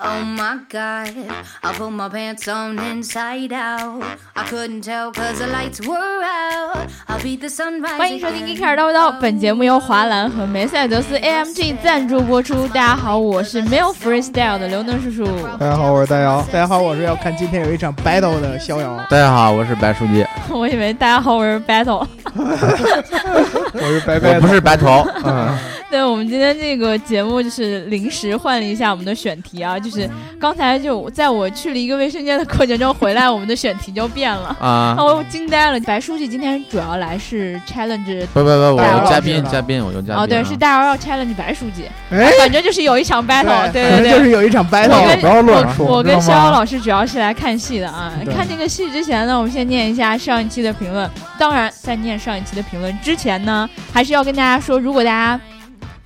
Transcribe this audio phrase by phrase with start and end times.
[0.00, 1.14] Oh my god,
[1.62, 4.02] I put my pants on inside out.
[4.34, 6.88] I couldn't tell cause the lights were out.
[7.06, 7.96] I'll beat the sunrise.
[7.96, 12.66] 欢迎收听《一开始叨不叨》，本节目由华兰和梅赛德斯 AMG 赞助播出。
[12.68, 15.24] 大家好，我是没有 freestyle 的刘能叔叔。
[15.60, 16.42] 大家好，我是大姚。
[16.50, 18.98] 大家好，我是要看今天有一场 battle 的逍遥。
[19.08, 20.26] 大家好，我是白书记。
[20.50, 22.04] 我以为大家好，我是 battle。
[22.34, 25.06] 我是白白，我不是白头。
[25.24, 25.56] 嗯，
[25.94, 35.78] 对，我们今天这个节目就是临时换了一下我们的选题啊，就是刚才就在我去了一个卫生间的过程中回来，我们的选题就变了啊，我惊呆了。
[35.82, 40.16] 白书记今天主要来是 challenge，不不不，我大姚嘉宾嘉宾，我就嘉宾。
[40.16, 45.86] 哦，对，是大姚要 challenge 白书记，哎，反正就是有一场 battle，对对对，就是有一场 battle，我跟不要乱说。
[45.86, 48.12] 我跟逍遥老师主要是来看戏的啊。
[48.34, 51.08] 看这个戏之前呢，我们先念一下上一期的评论。
[51.38, 55.40] 当然，在念上一期的评论之前呢，还是要跟大家说，如果大家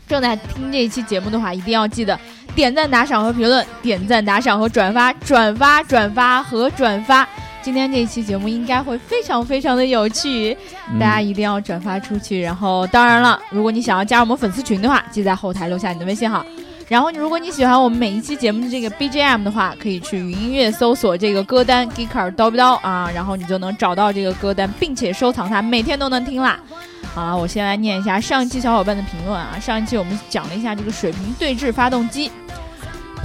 [0.08, 2.18] 正在听这一期节目的话，一定要记得
[2.54, 7.28] 点赞、打赏和评论，点赞、打赏和转发，转发、转发和转发。
[7.60, 10.56] 今天这一期节目应该会非常非常的有趣，
[10.90, 12.40] 嗯大家一定要转发出去。
[12.40, 16.44] 然后，当然了，如果你想要加入我们粉丝群的话，记得在后台留下你的微信号。
[16.88, 26.58] 然后，如果你喜欢我们每一期节目的这个 BGM 的话，可以去云音乐搜索这个歌单 “Geeker 刀不刀”啊，然后你就能找到这个歌单，并且收藏它，每天都能听啦。
[27.14, 29.58] 好了，我先来念一下上一期小伙伴的评论啊。
[29.60, 32.30] 上一期我们讲了一下这个水平对置发动机，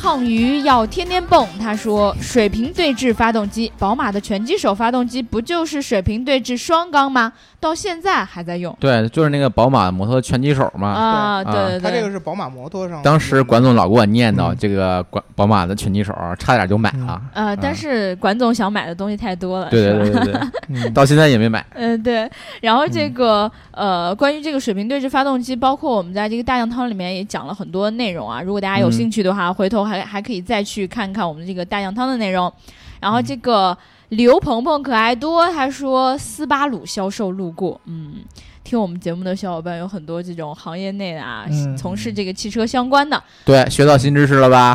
[0.04, 7.32] 胖鱼要天天蹦，他说水平对置发动机，宝马的拳击手发动机不就是水平对置双缸吗？
[7.58, 10.90] 到现在还在用对，就是那个宝马摩托拳击手嘛。
[10.90, 13.02] 啊，对对对对，他这个是宝马摩托上。
[13.02, 17.22] 当时管总老给我念叨嗯这个管宝马的拳击手，差点就买了。
[17.34, 21.66] 呃，但是管总想买的东西太多了，对对对对对， 嗯，到现在也没买。
[21.76, 22.30] 嗯，对。
[22.60, 28.42] 然后这个、呃，关于这个水平对置发动机，包括我们在这个大酱汤里面也讲了很多内容啊。
[28.42, 32.52] 如果大家有嗯兴趣的话，回头还还还可以再去看看我们的这个大酱汤的内容。
[33.00, 33.78] 然后这个
[34.10, 38.16] 刘鹏鹏可爱多，他说斯巴鲁销售路过，嗯。
[38.64, 44.74] 听我们节目的小伙伴有很多这种行业内的啊，嗯从事这个汽车相关的，对，学到新知识了吧？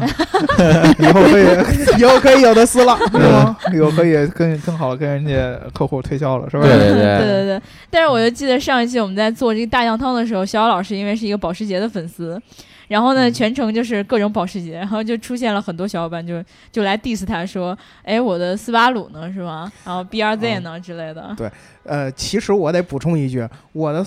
[1.01, 1.47] 以后可以，
[1.99, 3.57] 以后可以有的撕了，是吗？
[3.75, 6.65] 以后可以更更好的跟人家客户推销了，是吧？
[6.65, 7.63] 对对对对，对对。
[7.89, 12.39] 但是我就记得上一期我们在做这个大酱汤的时候，小姚老师因为是一个保时捷的粉丝，
[12.89, 19.71] 然后呢全程就是各种保时捷，然后就出现了很多小伙伴就就来 diss 他说，哎，我的斯巴鲁呢是吗？
[19.85, 21.35] 然后 BRZ 呢、之类的。
[21.37, 21.51] 对
[21.85, 24.05] 呃，其实我得补充一句，我的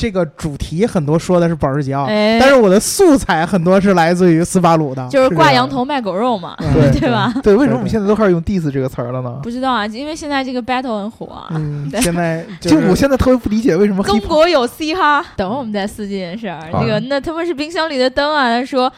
[0.00, 7.30] 这个主题很多说的是保时捷啊，哎，但是我的素材很多是来自于斯巴鲁的，就是挂羊头卖狗肉嘛，嗯 对对吧？
[7.42, 9.38] 对，为什么我们现在都开始用 diss 这个词儿了呢？
[9.42, 11.48] 不知道啊，因为现在这个 battle 很火啊。
[11.50, 16.60] 嗯， 现在就就我现在特别不理解为什么中国有 C 哈，等会儿我们再撕这件事儿。
[16.80, 18.48] 这个那他们是冰箱里的灯啊。
[18.48, 18.90] 他说，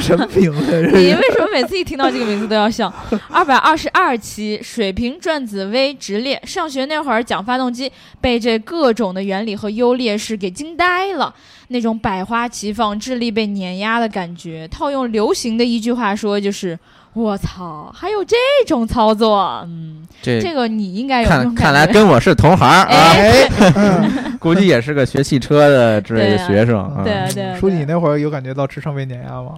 [0.00, 0.82] 什么名字？
[0.92, 2.92] 你为什么每次一听到这个名字都要笑？
[3.30, 11.34] 二百二十二期水平转子微直列，上学那会儿讲发动机，被这各种的原理和优劣势给惊呆了，
[11.68, 14.68] 那种百花齐放、智力被碾压的感觉。
[14.68, 16.78] 套用流行的一句话说，就是
[17.14, 18.36] 我操，还有这
[18.66, 19.62] 种操作？
[19.66, 21.72] 嗯，这这个你应该有看看。
[21.72, 26.80] 来跟我是同行啊，哎，哎， 嗯，估计也是个学汽车的之类的学生。
[26.80, 29.52] 啊对啊对啊，书记，你那会儿有感觉到智商被碾压吗？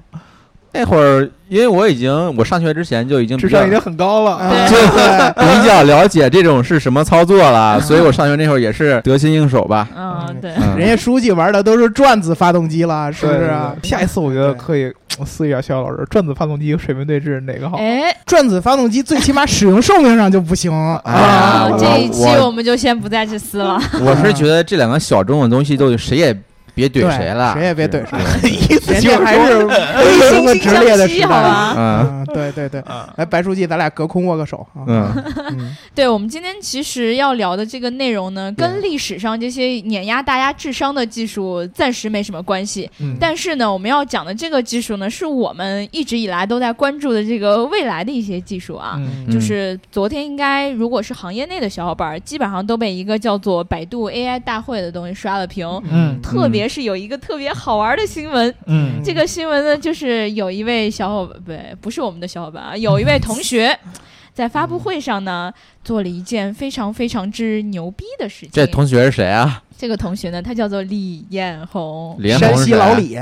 [0.73, 4.37] 那会儿，因为我已经我上学之前就已经智商已经很高了。
[4.37, 4.77] 哎就
[5.41, 9.89] 比较了解这种是什么操作了，所以我上学那会儿也是得心应手吧。
[9.97, 10.51] 嗯，对。
[10.59, 13.75] 嗯人家书记玩的都是转子发动机了，是不是啊？
[13.83, 14.93] 下一次我觉得可以
[15.25, 17.77] 撕一下肖老师，转子发动机和水平对置哪个好？
[17.79, 20.73] 哎，转子发动机最起码使用寿命上就不行
[21.05, 23.81] 哎啊这一期我我们就先不再去撕了。
[24.01, 26.37] 我是觉得这两个小众的东西都谁也
[26.77, 31.43] 别怼谁了，谁也别怼谁对意思人就是还是微型的直列的时惺惺相惜好代。
[31.43, 34.85] 吧嗯嗯，对对对，啊，来，白书记，咱俩隔空握个手啊。
[34.87, 35.11] 嗯，
[35.59, 42.89] 嗯，对我们今天其实要聊的这个内容呢，跟历史上这些碾压大家智商的技术暂时没什么关系。
[42.99, 48.97] 嗯但是呢，我们要讲的这个技术呢，是我们一直以来都在关注的这个未来的一些技术啊。
[48.99, 55.67] 嗯就是昨天应该，如果是行业内的小伙伴儿，基本上都被一个叫做百度 AI 大会的东西刷了屏。
[55.91, 63.79] 嗯特别是有一个特别好玩的新闻，嗯这个新闻呢，就是有一位小伙伴，不对，不是我们的小伙伴啊，有一位同学
[64.35, 65.53] 在发布会上呢，
[65.83, 68.51] 做了一件非常非常之牛逼的事情。
[68.53, 69.63] 这同学是谁啊？
[69.79, 72.19] 这个同学呢，他叫做李彦宏。
[72.39, 73.19] 山西老李，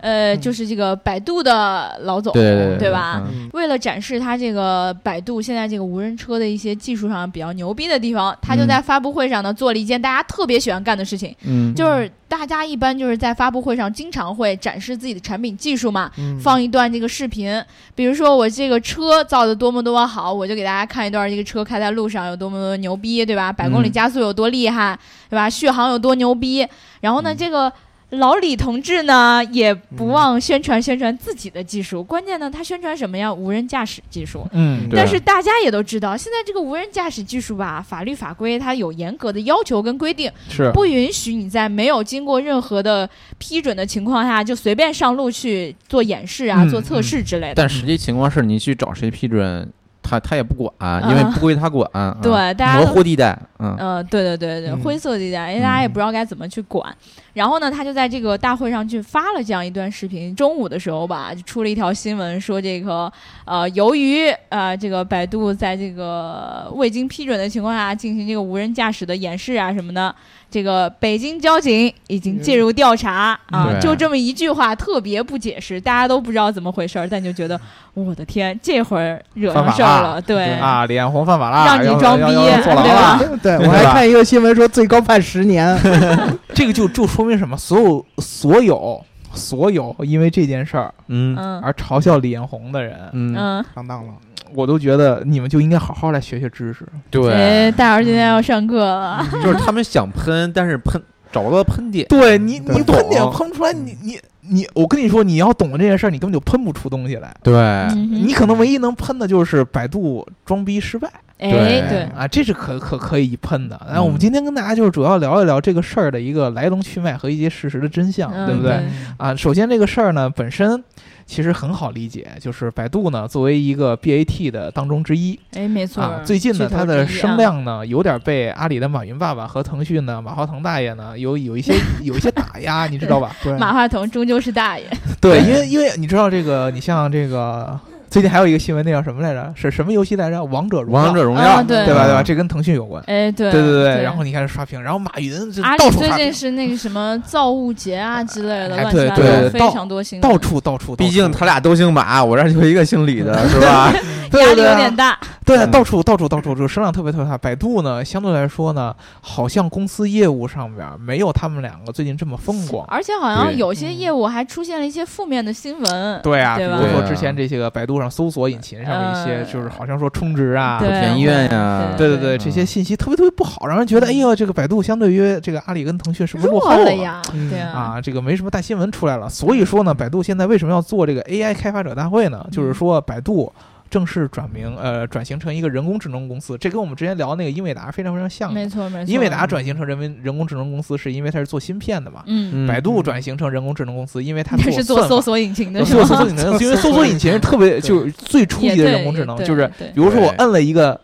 [0.00, 0.40] 呃，嗯。
[0.40, 3.22] 就是这个百度的老总，对对对吧？
[3.30, 3.48] 嗯。
[3.52, 16.38] 为了展示他这个百度现在这个无人车的一些技术上比较牛逼的地方，他就在发布会上呢做了一件大家特别喜欢干的事情，嗯，就是大家一般就是在发布会上经常会展示自己的产品技术嘛，嗯。
[16.40, 17.62] 放一段这个视频，
[17.94, 23.52] 比如说我这个车造的多么多么好，我就给大家看一段这个车开在路上有多么多么牛逼，对吧？
[23.52, 23.92] 百公里嗯。
[23.92, 24.98] 加速有多厉害，
[25.28, 25.50] 对吧？
[25.50, 26.66] 续航有多牛逼。
[27.00, 27.36] 然后呢，嗯。
[27.36, 27.70] 这个
[28.10, 33.32] 老李同志呢也不嗯忘宣传宣传自己的技术，关键呢他宣传什么呀？
[33.32, 34.46] 无人驾驶技术。
[34.52, 43.08] 嗯但是大家也都知道，现在这个无人驾驶技术吧，法律法规它有严格的要求跟规定，是不允许你在没有经过任何的
[43.38, 47.54] 批准的情况下就随便上路去做演示啊、嗯做测试之类的。
[47.54, 49.70] 但实际情况是你去找谁批准，
[50.02, 51.88] 他他也不管，因为不归他管。
[51.94, 56.94] 嗯对大家都模糊地带，嗯呃，对对对对，嗯灰色地带，因为大家也嗯不知道该怎么去管。
[57.32, 60.34] 然后呢，他就在这个大会上去发了这样一段视频。
[60.34, 63.10] 中午的时候吧，就出了一条新闻，说这个
[63.44, 70.14] 呃，由于呃这个百度在这个未经批准的情况下进行这个无人驾驶的演示啊什么的，
[70.50, 77.58] 这个北京交警已经介入调查啊，就这么一句话，特别不解释，大家都不知道怎么回事儿，但就觉得
[77.94, 80.54] 我的天，这会儿惹上事儿了，对。
[80.54, 83.20] 啊，李彦宏犯法了，让你装逼对吧。
[83.42, 85.78] 对，我还看一个新闻说最高判十年。
[86.52, 87.56] 这个就就说明什么？
[87.56, 94.12] 所有所有所有因为这件事儿嗯嗯而嘲笑李彦宏的人，嗯，嗯，上当了，
[94.54, 96.84] 我都觉得你们就应该好好来学学知识。
[96.84, 99.26] 哎，对，大儿今天要上课了。
[99.42, 101.00] 就是他们想喷，但是喷
[101.32, 102.06] 找不到喷点。
[102.08, 107.34] 对你，你喷点喷不出来，你你你，我跟你说，你要懂了这件事儿，你根本就喷不出东西来。
[107.42, 111.08] 对，你可能唯一能喷的就是百度装逼失败
[111.38, 113.80] 哎，对对，啊，这是可可可以喷的。
[113.86, 118.62] 然后嗯我们今天跟大家就是主要聊一聊这个事儿的一个来龙去脉和一些事实的真相，嗯对不？
[118.62, 118.80] 对
[119.16, 120.82] 啊，首先这个事儿呢本身
[121.30, 126.20] 其实很好理解，就是百度呢作为一个 BAT 的当中之一哎，没错啊，。
[126.24, 131.72] 最近呢它的声量呢有点被阿里的马云爸爸和腾讯的马化腾大爷呢有有一些
[132.02, 133.36] 有一些打压，你知道吧？
[133.44, 134.84] 对， 马化腾终究是大爷，
[135.20, 137.78] 对，因为因为你知道这个，你像这个
[138.10, 139.52] 最近还有一个新闻，那叫什么来着？
[139.54, 140.42] 是什么游戏来着？
[140.46, 142.06] 王者荣耀，王者荣耀，啊对对吧？
[142.06, 142.22] 对吧？
[142.24, 143.00] 这跟腾讯有关。
[143.06, 153.92] 哎，对对对对然后你看刷屏，然后马云就到处最近是那个什么造物节啊之类的，哎乱七八对糟非对到常多新闻，到处到处，毕竟他俩都姓马，我这儿就一个姓李的，是吧？
[154.34, 155.16] 压力有点大。
[155.50, 157.36] 对，嗯到处到处到处，这个声量特别特别大。
[157.36, 162.86] 百度呢，相对来说呢，好像公司业务上边没有他们两个最近这么风光。
[162.86, 166.20] 而且好像有些业务还出现了一些负面的新闻。
[166.22, 179.28] 对啊，比如说之前这些个百度上搜索引擎上的一些，呃就是好像说充值啊，对田医院呀，对对对，嗯这些信息特别特别不好，让人觉得，哎呦，这个百度相对于这个阿里跟腾讯是不是落后弱了呀，嗯对啊，啊，这个没什么大新闻出来了。
[179.28, 182.46] 所以说呢，百度现在为什么要做这个 AI 开发者大会呢？
[182.52, 183.52] 就是说百度。
[183.90, 188.54] 正式转名，呃，转型成一个人工智能公司，这跟我们之前聊那个英伟达非常非常像的。
[188.54, 189.12] 没错没错。
[189.12, 192.22] 英伟达转型成人民人工智能公司，是因为它是做芯片的嘛？
[192.26, 196.28] 嗯，嗯百度转型成人工智能公司，因为它 它是做算搜索引擎的是做搜索？
[196.28, 200.98] 引擎，因为搜索引擎是特别 就是最初级的人工智能，就是比如说我摁了一个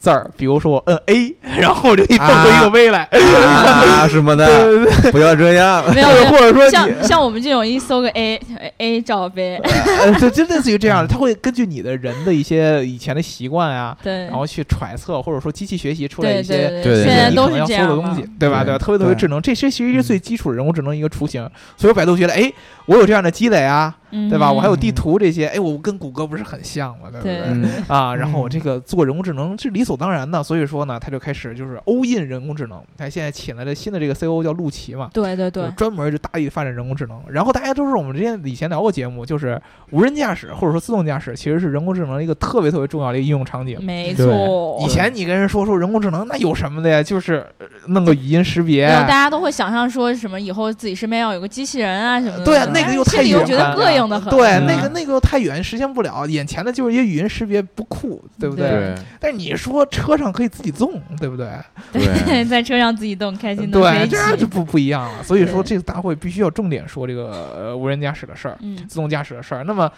[0.00, 5.84] 字儿，比如说我摁 A， 然后我就给你蹦出一个 V 来，啊什么的，对对对，不要这样。
[5.94, 8.40] 没有或者或者说像像我们这种一搜个 A
[8.78, 16.68] A 罩杯，呃， 就就类似于这样的，它会根据你的人的一些以前的习惯啊，对，然后去揣测，或者说机器学习出来一些。
[16.68, 18.64] 对对对现在都你可能要是这样的东西，对吧？
[18.64, 18.78] 对对吧？
[18.78, 21.46] 特别特别智能，这些其实是最基础的人工智能一个雏形。
[21.76, 22.50] 所以百度觉得，哎，
[22.90, 23.94] 我有这样的积累啊，
[24.28, 24.48] 对吧？
[24.48, 27.70] 嗯我还有地图这些，哎，我跟谷歌不是很像嘛，对不对？
[27.86, 32.82] 啊，然后我嗯这个做人工智能是理所当然的，所以说呢，他就开始就是欧印人工智能。
[32.98, 37.22] 他现在请来的新的这个 CEO 叫陆琪嘛，对对对，专门就大力发展人工智能。
[37.30, 43.78] 然后大家都是我们之前以前聊过节目，就是无人驾驶或者说自动驾驶，其实是人工智能一个特别特别重要的一个应用场景。
[43.80, 44.80] 没错。
[44.84, 47.00] 以前你跟人说说人工智能，那有什么的呀？
[47.00, 52.44] 就是呃弄个语音识别大家都会想象说什么以后自己身边要有个机器人啊什么的。
[52.44, 54.30] 对啊，那个又太远觉得膈应的很。
[54.30, 56.26] 对，嗯那个那个又太远，实现不了。
[56.26, 58.68] 眼前的就是一些语音识别不酷，对不对？
[58.68, 61.48] 对但是你说车上可以自己动，对不对？
[61.92, 64.46] 对， 在车上自己动，开心的对，飞这样就。
[64.46, 65.22] 不不一样了。
[65.22, 69.64] 所以说，这个大会必须要重点说这个呃无人驾驶的事儿，嗯，自动驾驶的事儿。
[69.64, 69.90] 那么。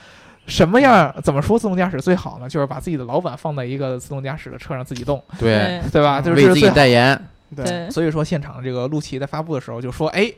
[0.45, 2.49] 什么样怎么说自动驾驶最好呢？
[2.49, 6.21] 就是把自己的老板放在一个自动驾驶的车上自己动，对，对吧？
[6.21, 6.69] 这为自己。
[6.71, 7.17] 代言，
[7.55, 10.29] 对，对，所以说，现场这个陆琪在发布的时候就说：“哎，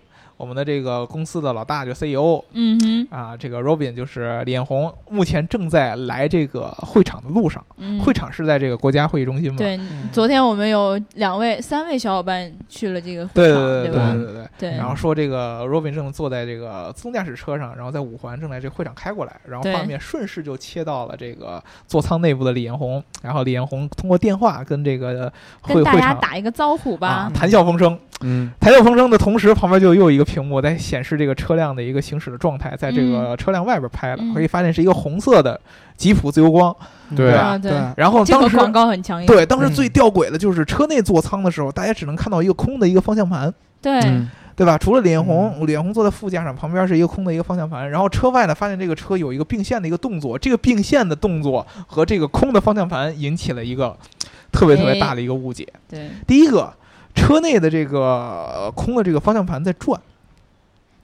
[0.45, 7.65] 我们的这个公司的老大就 CEO 嗯哼，啊，这个 Robin 就是李彦宏，目前正在来这个会场的路上。
[7.79, 9.57] 嗯，会场是在这个国家会议中心嘛？
[9.57, 9.81] 对，
[10.13, 14.13] 昨天我们有两位、三位小伙伴去了这个会场，对对对吧？
[14.13, 14.49] 对对对。
[14.59, 25.33] 对，然后说这个 Robin 正坐在这个自动驾驶车上，然后在五环正在这个会场开过来，然后画面顺势就切到了这个座舱内部的李彦宏，然后李彦宏通过电话跟这个
[25.63, 27.33] 会跟大家会场打一个招呼吧啊。
[27.35, 35.61] 谈笑风生，嗯，谈笑风声的同时，旁边就又有一个屏幕在显示这个车辆的一个行驶的状态，在这个车辆外边拍了，嗯可以发现是一个红色的
[35.97, 36.75] 吉普自由光，
[37.15, 39.27] 对对，然后当时广告很抢眼。
[39.27, 43.53] 对当时嗯最吊诡的就是车内座舱的时候，大家只能看到一个空的一个方向盘。
[43.83, 44.79] 对，嗯对吧？
[44.79, 47.91] 除了李彦宏，李彦宏坐在副驾上，旁边是一个空的一个方向盘。
[47.91, 53.95] 然后车外呢，发现这个车有一个并线的一个动作，这个并线的动作和这个空的方向盘引起了一个
[54.53, 55.67] 特别特别大的一个误解。
[55.89, 56.73] 对，第一个，
[57.15, 60.01] 车内的这个呃空的这个方向盘在转，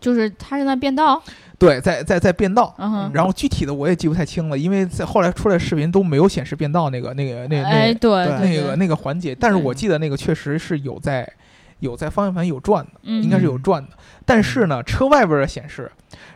[0.00, 1.22] 就是它是在变道，
[1.58, 2.74] 对，在在在变道。
[2.78, 11.30] 嗯，然后具体的我也记不太清了，因为在后来出来视频都没有显示变道那个那个那哎，那对对那个那个环节，但是我记得那个确实是有在
[11.78, 12.92] 有在方向盘有转的。
[13.02, 13.90] 嗯，应该是有转的。
[14.24, 15.90] 但是呢，车外边的显示，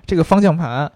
[0.06, 0.90] 这个方向盘，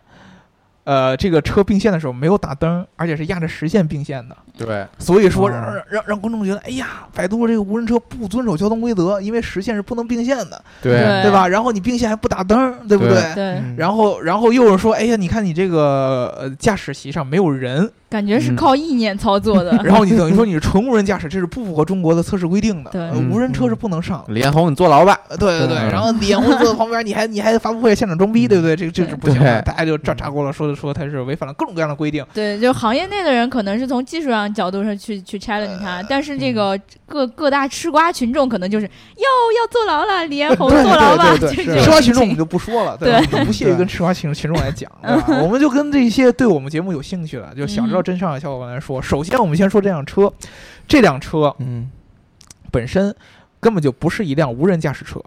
[0.89, 4.35] 呃，这个车并线的时候没有打灯，而且是压着实线并线的。
[4.57, 11.47] 对，所以说哦让让让让观众觉得，哎呀，百度这个无人车不遵守交通规则，因为实线是不能并线的，对，对对吧？
[11.47, 13.35] 然后你并线还不打灯，对不对？
[13.35, 13.63] 对？
[13.77, 19.71] 然后，然后又是说，哎呀，你看你这个呃驾驶席上没有人，感觉是嗯靠意念操作的。
[19.85, 22.91] 然后你等于说你是纯无人驾驶，这是不符合中国的测试规定的。
[22.91, 24.25] 对无人车是不能上。
[24.29, 25.19] 李彦宏，你坐牢吧。
[25.29, 28.75] 呃对对对，嗯然后李彦宏坐在旁边，你还你还发布会现场装逼，对不对？
[28.77, 32.25] 这个这是不行的，大家就炸炸锅了，说的说他是违反了各种各样的规定。
[32.33, 39.25] 对，就行业内的人可能是从技术上角度上去去 challenge 他，但是这个各各大吃瓜群众可能就是哟
[39.61, 43.21] 要坐牢了，李彦宏坐牢吧，吃瓜群众我们就不说了，对吧？
[43.31, 44.91] 对不屑于跟吃瓜群群众来讲，
[45.43, 49.01] 我们就跟这些对我们节目有兴趣的，就想知道真相的小伙伴来说。
[49.01, 50.33] 首先，我们先说这辆车，
[50.87, 51.91] 这辆车嗯，
[52.71, 53.15] 本身
[53.61, 55.21] 根本就不是一辆无人驾驶车，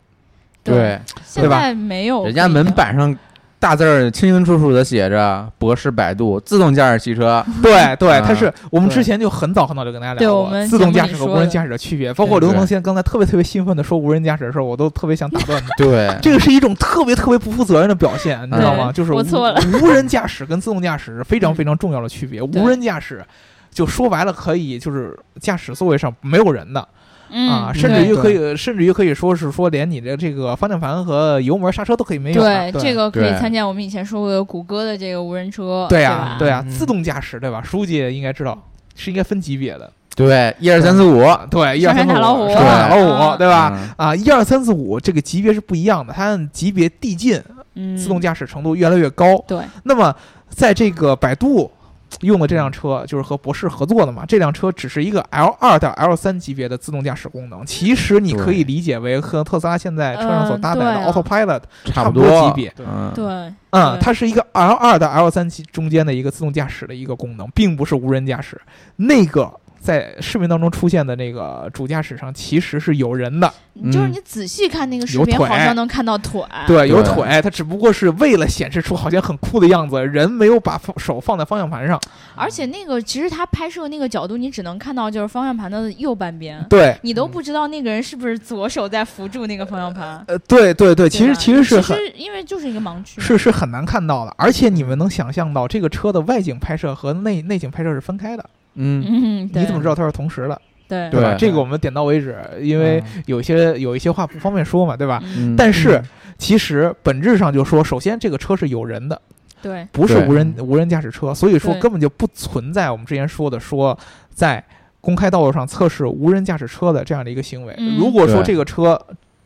[0.64, 1.00] 对，
[1.36, 1.48] 对。
[1.48, 1.74] 吧？
[1.74, 3.18] 没有人家门板上
[3.62, 15.68] 大字儿清清楚楚的写着“博士百度自动驾驶汽车对 对，啊它是我们之前就很早很早就跟大家聊过自动驾驶和无人驾驶的区别，包括对刘能现在刚才特别特别兴奋的说无人驾驶的时候，我都特别想打断他”。。
[15.78, 18.92] 对，这个是一种特别特别不负责任的表现，你知道吗？
[18.92, 22.42] 就是无我错了无人驾驶跟自动驾驶是非常非常重要的区别。
[22.42, 23.24] 无人驾驶
[23.70, 26.88] 就说白了，可以就是驾驶座位上没有人的
[27.32, 32.72] 嗯啊，甚至于可以，甚至于可以说是说连你的这个方向盘和油门、刹车都可以没有的。
[32.72, 37.62] 对对这个可以参见我们以前说过的谷歌的这个无人车，对吧啊，对啊，嗯自动驾驶对吧？
[37.64, 38.58] 书记应该知道
[38.96, 39.92] 是应该分级别的。
[40.14, 43.72] 对，一二三四五，对，一二三四五，上山打老虎对吧？
[43.74, 43.90] 嗯？
[43.96, 47.42] 啊，一二三四五这个级别是不一样的，它按级别递进，
[47.76, 49.38] 嗯，自动驾驶程度越来越高。
[49.48, 50.14] 对，那么
[50.50, 51.72] 在这个百度
[52.20, 62.74] 用的这辆车，就是和博士合作的嘛，这辆车只是一个 L 二到 L 三级别的自动驾驶功能，其实你可以理解为和特斯拉现在车上所搭载的 Autopilot 差不不多级别。
[62.80, 63.26] 嗯，对，
[63.72, 68.60] 嗯，它是一个 L 二到 L 三级中间的一个自动驾驶的一个功能，并不是无人驾驶。
[68.98, 76.40] 那个在视频当中出现的那个主驾驶上其实是有人的，嗯就是你仔细看那个视频，好像能看到腿。
[76.68, 82.00] 对，有腿，它只不过是为了显示出好像很酷的样子，人没有把放手放在方向盘上。
[82.36, 90.24] 而且那个其实他拍摄那个角度，你只能看到就是方向盘的右半边，对，你都不知道那个人是不是左手在扶住那个方向盘。
[90.28, 101.10] 呃，对对对，其实其实是很其实因为就是一个盲区，是是很难看到的，而且你们能想象到这个车的外景拍摄和内内景拍摄是分开的，嗯，嗯，你怎么知道它是同时的，对。
[101.10, 101.22] 对。
[101.22, 101.36] 吧？
[101.38, 105.22] 这个我们点到为止，因为有一些有一些话不方便说嘛，对吧？
[105.58, 106.02] 但是
[106.38, 109.22] 其实本质上就说，首先这个车是有人的，
[109.62, 109.84] 对。
[109.84, 113.98] 对不是无人无人驾驶车，所以说根本就不存在我们之前说的说
[114.30, 114.64] 在
[115.00, 117.74] 公开道路上测试无人驾驶车的这样的一个行为。
[117.78, 117.98] 嗯。
[117.98, 119.00] 如果说这个车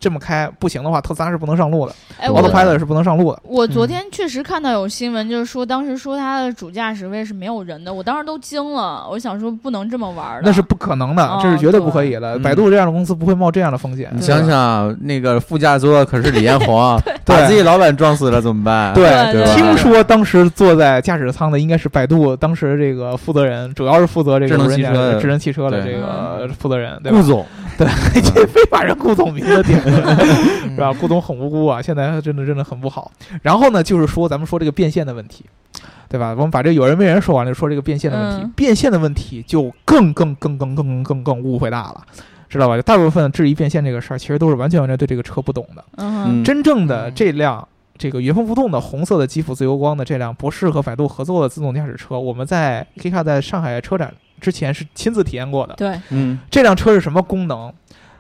[0.06, 3.42] 这么开不行的话，特斯拉是不能上路的哎，我，Autopilot 是不能上路的。
[3.42, 10.48] 我昨嗯天确实看到有新闻，就是说当时说它的主驾驶位是没有人的，我当时都惊了，我想说不能这么玩儿的。
[10.48, 12.38] 那是不可能的，哦这是绝对不可以的。
[12.38, 14.12] 百度这样的公司不会冒这样的风险。
[14.14, 18.94] 你想想，那个副驾座可是李彦宏， 把自己老板撞死了怎么办？
[18.94, 27.26] 对听说当时坐在驾驶舱的应该是百度当时这个负责人，主要是负责这个智能汽车智能汽车的这个负责人，对吧顾？
[27.26, 27.44] 总，
[28.14, 29.82] 对，这非把人顾总名字点
[30.70, 30.94] 是吧？
[30.94, 33.12] 顾总很无辜啊，现在真的真的很不好。
[33.42, 35.46] 然后呢，就是说咱们说这个变现的问题，
[36.08, 36.32] 对吧？
[36.32, 38.44] 我们把这有人没人说完了，就说这个变现的问题。
[38.44, 42.02] 嗯变现的问题就更更更更更更更误会大了。
[42.48, 42.82] 知道吧？
[42.84, 45.84] 大部分质疑变现这个事儿，其实都是完全完全对这个车不懂的。
[46.46, 47.68] 真正的这辆
[47.98, 54.14] 这个原封不动的红色的吉普自由光的这辆博士和百度合作的自动驾驶车，我们在 K 卡在上海车展
[54.46, 55.74] 之前是亲自体验过的。
[55.74, 56.38] 对，嗯。
[56.52, 57.74] 这辆车是什么功能？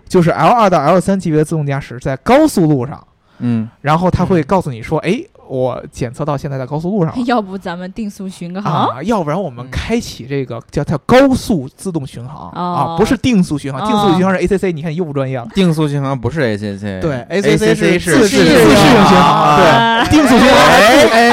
[0.10, 7.22] 就是 L 二到 L 三级别的自动驾驶，在高速路上，嗯，然后它会告诉你说，哎，我检测到现在在高速路上了。
[7.26, 8.88] 要不咱们定速巡航？
[8.90, 9.70] 啊，要不然我们嗯。
[9.72, 12.96] 开启这个叫它高速自动巡航、哦。
[12.96, 13.86] 啊，不是定速巡航，哦。
[13.88, 15.48] 定速巡航是 ACC，你看又不专业了。
[15.54, 19.06] 定速巡航不是 ACC，对 ACC，ACC 是是自适应巡啊。
[19.06, 20.58] 航，对，定速巡航。
[20.58, 21.30] 哎哎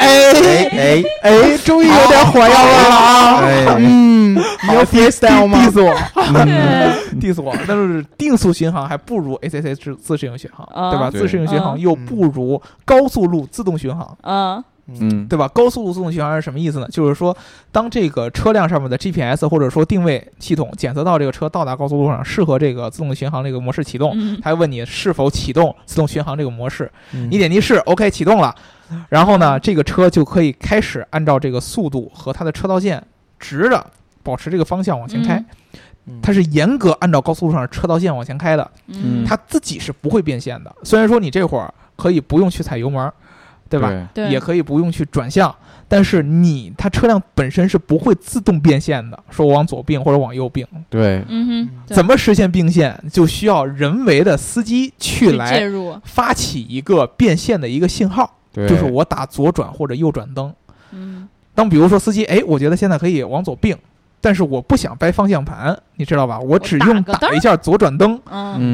[0.00, 2.48] 哎哎哎，终于有点火药味
[2.88, 3.40] 了啊！
[3.42, 11.10] 哎，嗯，你要 freestyle 吗？diss 我嗯，diss 我，但是定速巡航还不如 ACC 自自适应巡航，啊对吧？
[11.10, 14.16] 自适应巡航嗯又不如高速路自动巡航。
[14.22, 14.64] 啊
[15.00, 15.46] 嗯，对吧？
[15.48, 16.88] 高速路自动巡航是什么意思呢？
[16.90, 17.36] 就是说，
[17.70, 26.90] 当这个车辆上面的 GPS 或者说定位系统检测到这个车到达高速路上适合这个自动巡航这个模式启动，嗯它会问你是否启动自动巡航这个模式。
[27.12, 28.54] 嗯你点击是 OK 启动了，
[29.10, 33.04] 然后呢，这个车就可以开始按照这个速度和它的车道线
[33.38, 33.84] 直着
[34.28, 35.36] 保持这个方向往前开。
[35.38, 35.78] 嗯
[36.22, 40.74] 它是严格按照高速路上车道线往前开的，嗯，它自己是不会变线的。
[40.82, 43.12] 虽然说你这会儿可以不用去踩油门，
[43.68, 44.08] 对吧？
[44.14, 45.54] 对也可以不用去转向，
[45.86, 55.94] 但是你它车辆本身是不会自动变线的，说往左并或者往右并，对，嗯哼，怎么实现并线，就需要人为的司机去来入？
[56.04, 60.50] 发起一个变线的一个信号，对，就是我打左转或者右转灯。
[60.92, 63.76] 嗯当比如说司机，哎，我觉得现在可以往左并，
[64.20, 66.38] 但是我不想掰方向盘，你知道吧？
[66.40, 68.20] 我只用打一下左转灯，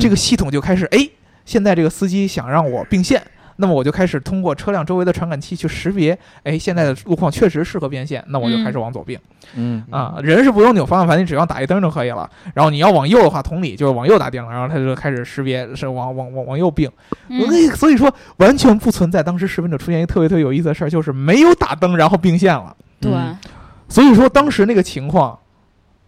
[0.00, 1.08] 这个系统就开始，哎，
[1.44, 3.22] 现在这个司机想让我并线，
[3.56, 9.18] 那么我就开始通过车辆周围的传感器去识别，哎，现在的路况确实适合变线，那我就开始往左并、
[9.54, 10.16] 嗯啊。
[10.22, 12.28] 人是不用扭方向盘，你只要打一灯就可以了。
[12.54, 16.90] 然后你要往右的话，同理就是往右打灯，然后它就开始识别是往往往往右并。
[17.28, 22.74] 嗯那、所以说完全不存在当时视频者出现一个特别特别有意思的事儿，就是没有打灯然后并线了。
[22.98, 23.36] 对，嗯
[23.94, 25.38] 所以说当时那个情况，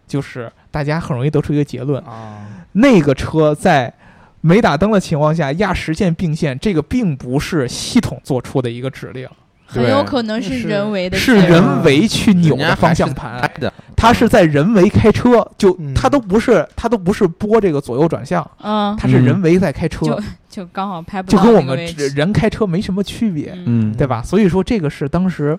[0.05, 3.93] 就是大家很容易得出一个结论，啊，那个车在
[4.41, 9.25] 没打灯的情况下压实线并线，这个并不是系统做出的一个指令，
[9.65, 15.93] 很有可能是是人为的是人为去扭的方向盘，的，它是在人为开车，就嗯。
[15.93, 20.05] 它都不是他都不是拨这个左右转向，嗯，它是人为在开车。
[20.05, 23.91] 就，就刚好拍不就跟我们人开车没什么区别，嗯。
[23.91, 24.21] 嗯，对吧？
[24.21, 25.57] 所以说这个是当时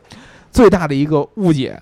[0.53, 1.81] 最大的一个误解。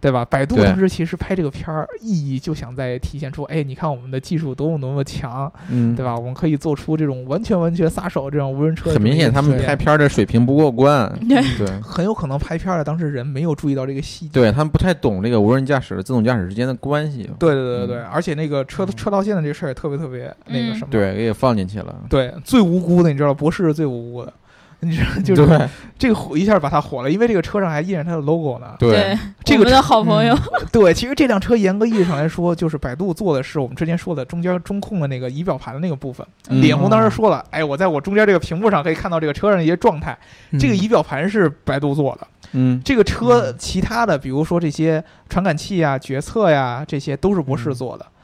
[0.00, 0.24] 对吧？
[0.24, 6.16] 百度当时其实拍这个片儿，意义就想在体现出，哎，你看我们的技术多么多么强，嗯，对吧？
[6.16, 8.90] 我们可以做出这种完全完全撒手这种无人车。
[8.90, 11.68] 很明显，他们拍片儿的水平不过关，对对。
[11.82, 14.32] 很有可能拍片儿的当时人没有注意到这个细节。
[14.32, 20.88] 对他们不太懂这个无人驾驶、自动驾驶之间的关系，对对对对而且那个车车道线的这个事儿也特别特别那个什么。
[20.90, 24.32] 对，给放进去了，对，最无辜的你知道，博士是最无辜的，
[24.80, 28.76] 你知道就是这个火一下把它火了，因为这个车上还印着它的 logo 呢。
[28.78, 30.38] 对，这个我们的好朋友，
[30.70, 36.24] 对，其实这辆车严格意义上来说，就是百度做的是我们之前说的中间中控的那个仪表盘的那个部分。
[36.48, 40.16] 嗯李彦宏当时说了，哎，我在我中间这个屏幕上可以看到这个车上的一些状态，
[40.60, 42.26] 这个仪表盘是百度做的。
[42.52, 48.06] 嗯这个车其他的，比如说这些传感器啊、决策呀，这些都是博士做的。
[48.06, 48.14] 嗯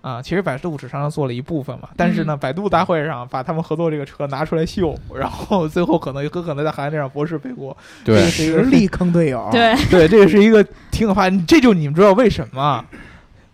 [0.00, 12.84] 啊，其实百度只上做了一部分嘛，但是呢，百度大会上把他们合作这个车拿出来秀，然后最后可能有可能在海面上博士背锅，对，这个实力坑队友，，对， 对，这个是一个挺可怕，这就你们知道为什么？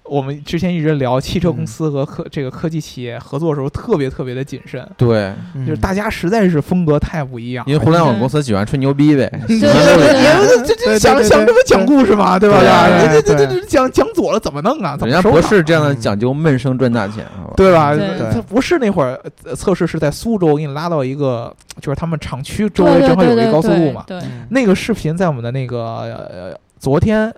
[0.04, 7.64] 我们之前一直聊汽车公司和科、这个科技企业合作的时候特别特别的谨慎，对，嗯就是大家实在是风格太不一样。
[7.66, 12.60] 因为互联网公司喜欢吹牛逼呗， 对对对对这这对对想对对想这么讲故事嘛，对吧？
[12.60, 14.94] 对这这对这这讲讲左了怎么弄啊？
[14.96, 17.24] 怎人家么收呢博士这样的讲究闷声赚大钱？
[17.56, 17.94] 对吧？
[17.94, 18.04] 对。
[18.30, 24.04] 他不是那会儿呃测试是在苏州，给你拉到一个就是他们厂区周围对正好有一高速路嘛。
[24.06, 24.46] 对，嗯。
[24.50, 27.32] 那个视频在我们的那个呃昨天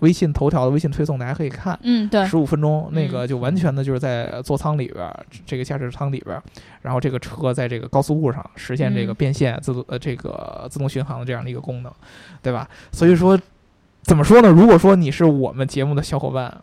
[0.00, 1.78] 微信头条的微信推送大家可以看。
[1.82, 6.42] 嗯对，十五分钟，那嗯个就完全的就是在座舱里边儿，这个驾驶舱里边儿，
[6.82, 11.92] 然后这个车在这个高速路上实现这个嗯变线、自动呃这个自动巡航的这样的一个功能，
[12.42, 12.68] 对吧？
[12.92, 13.38] 所以说，
[14.02, 14.48] 怎么说呢？
[14.48, 16.60] 如果说你是我们节目的小伙伴，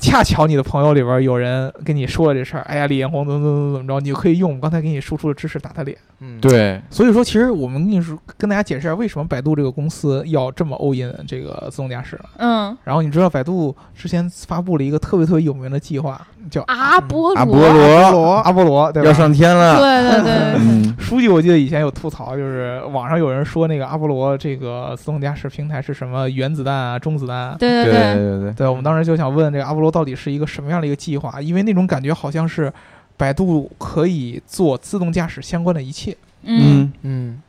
[0.00, 5.96] 恰巧你的朋友里边有人跟你说了这事儿，哎呀，李彦宏怎么怎么怎么着，你就可以用我们刚才给你输出的知识打他脸。
[6.22, 12.18] 嗯，对，所以说，其实我们跟你说，跟大家解释一下，为什么百度这个公司要这么 all in 这个自动驾驶？
[12.36, 12.76] 嗯。
[12.84, 17.38] 然后你知道百度之前发布了一个特别特别有名的计划，叫阿波罗。
[17.38, 19.08] 阿波罗，阿波罗，对吧？
[19.08, 27.56] 要上天了，对对对，嗯，书记，我记得以前有吐槽，就是网上有人说那个阿波罗这个自动驾驶平台是什么原子弹啊、中子弹啊。
[27.58, 27.84] 对。
[27.84, 31.40] 对对，对对，对，我们当时就想问这个阿波罗到底是一个什么样的一个计划？
[31.40, 32.72] 因为那种感觉好像是
[33.16, 37.42] 百度可以做自动驾驶相关的一切，嗯，嗯，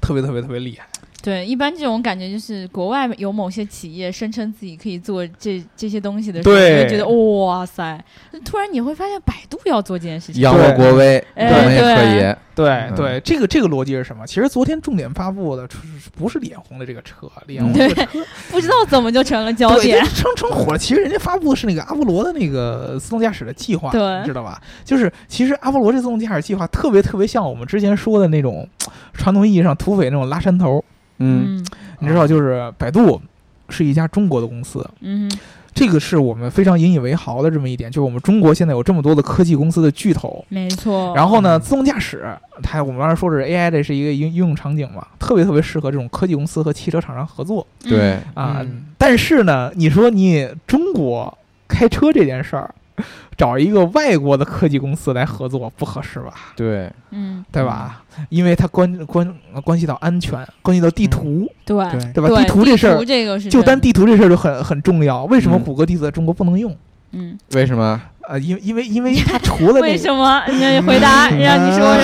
[0.00, 0.86] 特别特别特别厉害。
[1.24, 8.04] 对，一般这种感觉就是国外有某些企业声称自己可以做这这些东西的时候，对你会觉得哇塞，
[8.44, 14.26] 突然你会发现百度要做这件事情，扬我国威，我哎们也可以，对、嗯对，这个这个逻辑是什么？
[14.26, 15.66] 其实昨天重点发布的
[16.14, 18.06] 不是脸红的这个车，脸红的车
[18.52, 20.10] 不知道怎么就成了焦对，点这。
[20.10, 20.78] 称称火了。
[20.78, 24.60] 其实人家发布的是那个阿波罗的那个自动驾驶的计划，对你知道吧？
[24.84, 28.68] 就是其实阿波罗这自动驾驶计划特别特别像我们之前说的那种
[29.14, 30.84] 传统意义上土匪那种拉山头。
[31.18, 31.64] 嗯，
[32.00, 33.20] 你知道，就是百度
[33.68, 35.30] 是一家中国的公司，嗯，
[35.72, 40.44] 这个是我们非常引以为豪的这么一点，就是我们中国现在有这么多的科技公司的巨头。
[40.48, 41.14] 没错。
[41.16, 42.26] 然后呢，自动驾驶，
[42.62, 47.66] 它我们刚才说是 AI 这是一个应应用场景嘛，特别特别适合这种科技公司和汽车厂商合作。
[47.84, 52.74] 嗯对，啊，嗯但是呢，你说你中国开车这件事儿，
[53.36, 56.32] 找一个外国的科技公司来合作不合适吧？
[56.56, 58.02] 对，嗯，对吧？
[58.28, 62.28] 因为它关关关系到安全，关系到地图，对对对吧？
[62.28, 65.24] 对地图这事儿，这个是就单地图这事儿就很很重要。
[65.24, 66.74] 为什么嗯谷歌地图在中国不能用？
[67.12, 68.00] 嗯，为什么？
[68.26, 70.42] 呃，因为因为因为它除了那 个，为什么？
[70.48, 71.94] 你回答让你说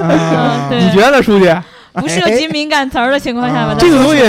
[0.76, 1.46] 你觉得呢，书记？
[1.92, 4.22] 不涉及敏感词儿的情况下把它这个东西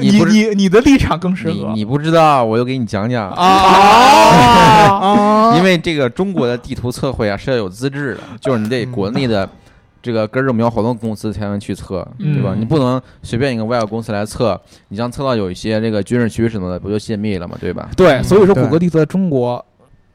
[0.00, 1.52] 你你你的立场更适合。
[1.52, 3.30] 你你不知道，我就给你讲讲。
[3.30, 3.44] 啊！
[4.90, 9.48] 啊， 因为这个中国的地图测绘啊是要有资质的，就是你得国内的
[10.02, 12.54] 这个根正苗红的公司才能去测，嗯对吧？
[12.58, 17.88] 你不能随便一个外国公司来测，你像测到有一些这个军事区什么的，不就泄密了嘛，对吧？
[17.96, 19.64] 对，所以说谷歌地图在中国，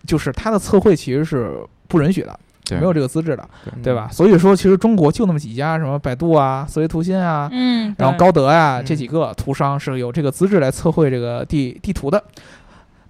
[0.05, 4.09] 就是它的测绘其实是不允许的，对没有这个资质的，嗯对吧？？
[4.11, 12.23] 所以说，其实中国就那么几家，什么百度啊、思维图新啊，嗯，然后高德啊嗯这几个图商是有这个资质来测绘这个地地图的。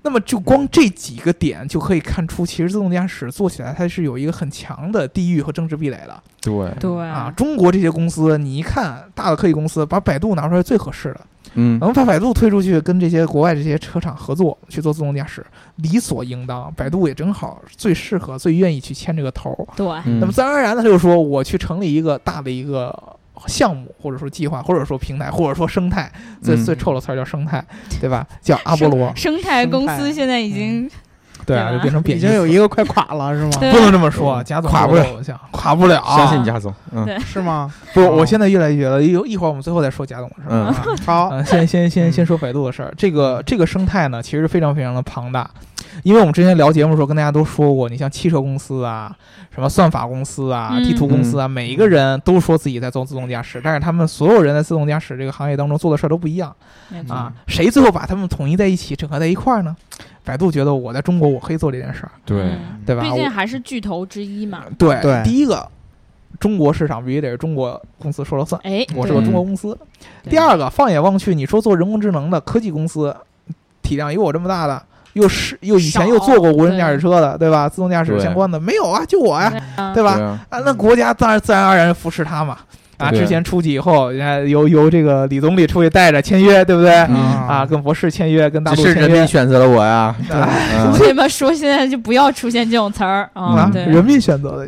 [0.04, 7.32] 那么就光这几个点就可以看出，其实自动驾驶做起来它是有一个很强的地域和政治壁垒的对，对啊。
[7.38, 11.22] 中国这些公司，你一看大的科技公司，把百度拿出来最合适的，
[11.54, 15.46] 嗯，能把百度推出去跟这些国外这些车厂合作去做自动驾驶，
[15.82, 16.74] 理所应当。
[16.76, 19.67] 百度也正好最适合、最愿意去牵这个头儿。
[19.76, 22.94] 对，嗯那么自然而然的，他就说我去成立一个大的一个
[23.48, 27.63] 项目，或者说计划，或者说平台，或者说生态，最嗯最臭的词儿叫生态，
[28.00, 28.28] 对吧？
[28.41, 30.89] 叫阿波罗，生态公司现在已经
[31.45, 33.71] 对啊，就变成贬义已经有一个快垮了是吗？
[33.71, 35.06] 不能这么说，贾总垮不了。
[35.17, 37.19] 我想垮不了，相信贾总，嗯。
[37.21, 37.71] 是吗？
[37.93, 38.15] 不，哦。
[38.17, 40.49] 我现在越来越觉得，一一会儿我们最后再说贾总的事儿。
[40.49, 40.65] 嗯。
[40.67, 40.75] 啊
[41.06, 42.12] 好，呃，先先先嗯。
[42.12, 42.93] 先说百度的事儿。
[42.97, 45.49] 这个这个生态呢，其实非常非常的庞大，
[46.04, 49.15] 因为我们之前聊节目的时候跟大家都说过，你像汽车公司啊，
[49.54, 50.84] 什么算法公司啊、嗯。
[50.84, 56.56] 地图公司啊，每一个人都说自己在做自动驾驶，但是他们所有人在自动驾驶这个行业当中做的事儿都不一样。
[56.89, 57.15] 没错。
[57.15, 57.32] 啊。
[57.47, 59.75] 谁最后把他们统一在一起，整合在一块儿呢？
[60.24, 63.02] 百度觉得我在中国我可以做这件事儿，对，嗯对吧？
[63.02, 64.64] 毕竟还是巨头之一嘛。
[64.78, 65.68] 对对第一个。
[66.40, 69.78] 中国市场必须得是中国公司说了算，哎，我是个中国公司。
[70.24, 73.16] 第二个，放眼望去，你说做人工智能的科技公司，
[73.84, 74.82] 体量有我这么大的，
[75.14, 77.70] 又是又以前又做过无人驾驶车的，对吧？
[77.70, 80.14] 自动驾驶相关的没有啊，就我呀，啊对吧？
[80.50, 82.58] 啊，那国家当然自然而然扶持他嘛。
[83.02, 86.92] 啊，之前出去以后，人家由由这个李总理出去带着签约，对不对？
[87.10, 89.02] 嗯啊，跟博士签约，跟大陆签约。
[89.02, 93.44] 人民选择了我呀，对为什么说现在就不要出现这种词儿啊？
[93.44, 94.68] 啊，对，人民选择的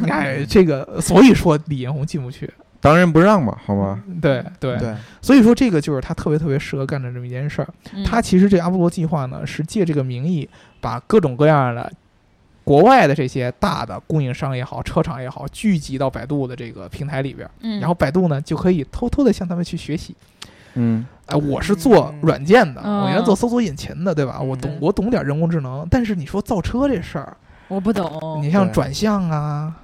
[0.00, 2.48] 你，哎，这个，所以说李彦宏进不去，
[2.80, 4.00] 当仁不让嘛，好吗？
[4.20, 7.68] 对对，对，所以说这个就是他特别特别适合干的这么一件事儿。
[7.94, 10.48] 嗯他其实这阿波罗计划呢，是借这个名义，
[10.80, 11.90] 把各种各样的
[12.62, 20.14] 国外的这些大的供应商也好、车厂也好，聚集到百度的这个平台里边儿，嗯然后百度呢就可以偷偷的向他们去学习。
[20.74, 24.40] 嗯，哎，我是做软件的，嗯我原来做搜索引擎的，对吧？
[24.40, 29.74] 我懂嗯，我懂点人工智能，但是你说造车这事儿，我不懂，你像转向啊，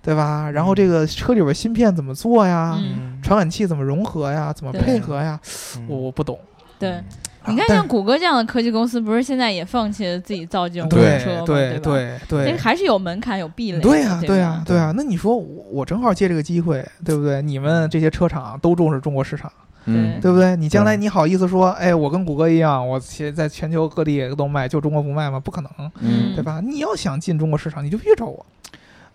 [0.00, 0.48] 对吧？
[0.50, 2.78] 然后这个车里边芯片怎么做呀？
[2.80, 4.52] 嗯，传感器怎么融合呀？
[4.52, 5.40] 怎么配合呀？
[5.78, 6.38] 嗯我我不懂。
[6.78, 7.02] 对。
[7.46, 11.42] 啊你看，像谷歌这样的科技公司，不是现在也放弃了自己造这种无对人车吗？
[11.46, 11.80] 对吧？
[11.82, 13.80] 对对这还是有门槛、有壁垒。
[13.80, 17.40] 对呀、对对呀、吧对呀、那你说我我正好借这个机会，对不对？
[17.40, 19.50] 你们这些车厂都重视中国市场，
[19.84, 20.56] 嗯，对不对？
[20.56, 25.38] 你将来你好意思说，哎，我跟谷歌一样，我现在全球各地都卖，就中国不卖吗？
[25.38, 26.60] 不可能，嗯对吧？
[26.60, 28.44] 你要想进中国市场，你就必须找我。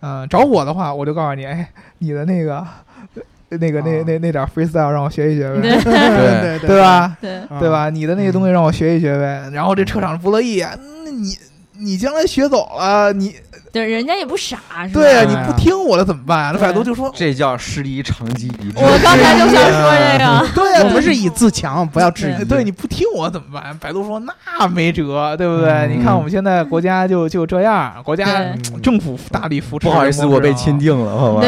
[0.00, 2.66] 嗯、找我的话，我就告诉你，哎，你的那个。
[3.58, 6.80] 那个那啊那那点 freestyle 让我学一学呗，对 对对？
[6.80, 7.16] 吧？
[7.20, 7.90] 对，啊对吧？
[7.90, 9.48] 你的那些东西让我学一学呗。
[9.52, 10.72] 然后这车厂不乐意啊，
[11.04, 11.36] 那你
[11.78, 13.34] 你将来学走了，你
[13.72, 15.00] 对，人家也不傻，是吧？
[15.00, 16.52] 对啊，你不听我的怎么办？
[16.52, 22.44] 那百度就说，这叫师夷长技以制我刚才就想说这个， 对啊，我们是以自强，不要质疑。
[22.44, 23.74] 对，你不听我怎么办？
[23.78, 25.70] 百度说那没辙，对不对？
[25.70, 28.26] 嗯你看我们现在国家就就这样，国家
[28.82, 29.86] 政府大力扶持。
[29.86, 30.78] 不好意思，我被钦。
[30.78, 31.40] 定了，好吧？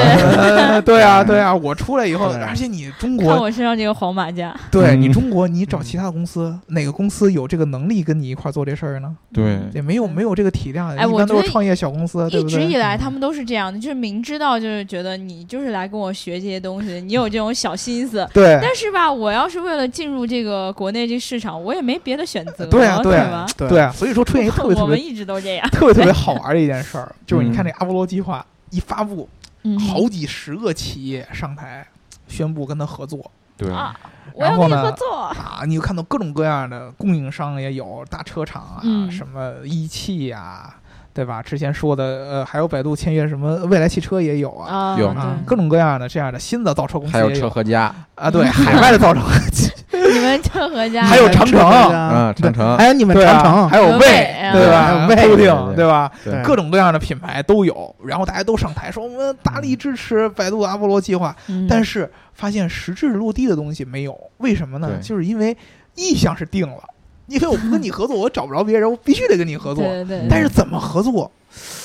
[0.82, 9.14] 对， 啊，对啊，我出来以后，而且你中看国，我身上这个黄马甲，对你嗯中国，你找其他公司，哪个公司有这个能力跟你一块做这事儿呢？
[9.32, 12.60] 对也没有没有这个体量，哎一般都是创业小公司，对一不对？
[12.60, 18.26] 直以来他们都是这样的，就是明知道就是觉得你就是来跟我学这些东西，你有这种小心思。
[18.32, 25.68] 对，但是吧，我要是为了进入这个国内这市场，我也没别的选择，对啊，对吧啊？，对对啊，所以说出现一个特别特别我们一直都这样。
[25.70, 29.28] 特别特别好玩的一件事儿， 就是你看嗯这阿波罗计划一发布，
[29.62, 31.86] 嗯，好几十个企业上台
[32.28, 33.94] 宣布跟他合作对啊，
[34.32, 35.14] 我要跟你然后呢合作。
[35.14, 40.74] 啊，你就看到各种各样的供应商也有，大车厂啊，嗯什么一汽呀、
[41.12, 41.42] 对吧？
[41.42, 44.94] 之前说的呃，还有百度签约什么未来汽车也有啊。
[44.94, 49.83] 啊，有啊，各种各样的这样的新的造车公司还有车和家，啊，对， 海外的造车，你
[50.24, 51.04] 们郑和家。
[51.04, 51.60] 还有长城。
[51.60, 52.76] 啊，长城。
[52.76, 54.08] 还有你们长城，还有有魏，
[54.52, 55.06] 对吧？
[55.08, 56.10] 还有魏对对吧？
[56.42, 61.66] 各种各样的品牌都有，然后大家都上台说我们大力支持百度阿波罗计划，嗯。
[61.68, 64.90] 但是发现实质落地的东西没有，为什么呢？
[65.00, 65.56] 就是因为
[65.94, 66.82] 意向是定了，
[67.26, 69.84] 因为我不跟你合作，我找不着别人，我必须得跟你合作。
[69.84, 71.30] 对对对，但是怎么合作，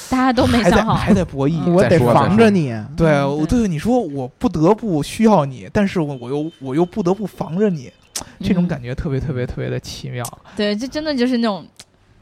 [0.09, 0.95] 大家都没想好。
[0.95, 1.59] 还在博弈。
[1.65, 2.75] 嗯我得防着你。
[2.97, 3.67] 对我对。
[3.67, 7.91] 你说，我不得不需要你，但是我我又我又不得不防着你，
[8.39, 10.23] 这种嗯感觉特别特别特别的奇妙。
[10.55, 11.65] 对，这真的就是那种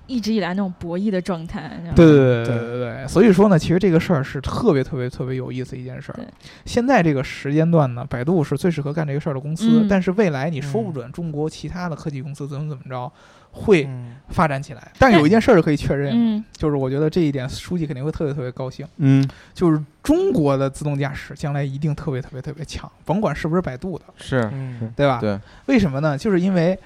[0.06, 1.80] 一直以来那种博弈的状态。
[1.96, 6.20] 对对对对对对，所以说呢，其实这个事儿是特别特别特别有意思一件事儿。
[6.66, 13.12] 现在这个时间段呢，百度是最适合干这个事儿的公司，嗯但是未来你说不准中国其他的科技公司怎么怎么着
[13.58, 14.06] 会嗯。
[14.30, 14.92] 发展起来。
[15.00, 24.92] 但有一件事儿是可以确认就是我觉得这一点书记肯定会特别特别高兴，嗯，就是中国的自动驾驶将来一定特别特别特别强，甭管是不是百度的，是，嗯。
[24.98, 25.20] 对吧？
[25.22, 26.18] 对，为什么呢？
[26.18, 26.78] 就是因为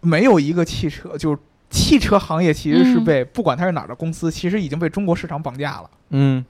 [0.00, 1.38] 没有一个汽车，就是
[1.70, 3.04] 汽车行业其实是嗯。
[3.04, 6.44] 被、不管它是哪儿的公司，其实已经被中国市场绑架了，嗯，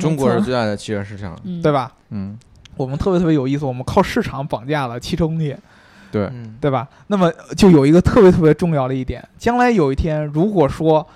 [0.00, 1.62] 中国是最大的汽车市场，嗯。
[1.62, 1.70] 对？
[1.70, 1.92] 吧？
[2.10, 2.36] 嗯，
[2.76, 5.56] 我们特别特别有意思，我们靠市场绑架了汽车工业，
[6.16, 6.88] 对，嗯对吧？
[7.08, 11.06] 那么就有一个特别特别重要的一点，将来有一天，如果说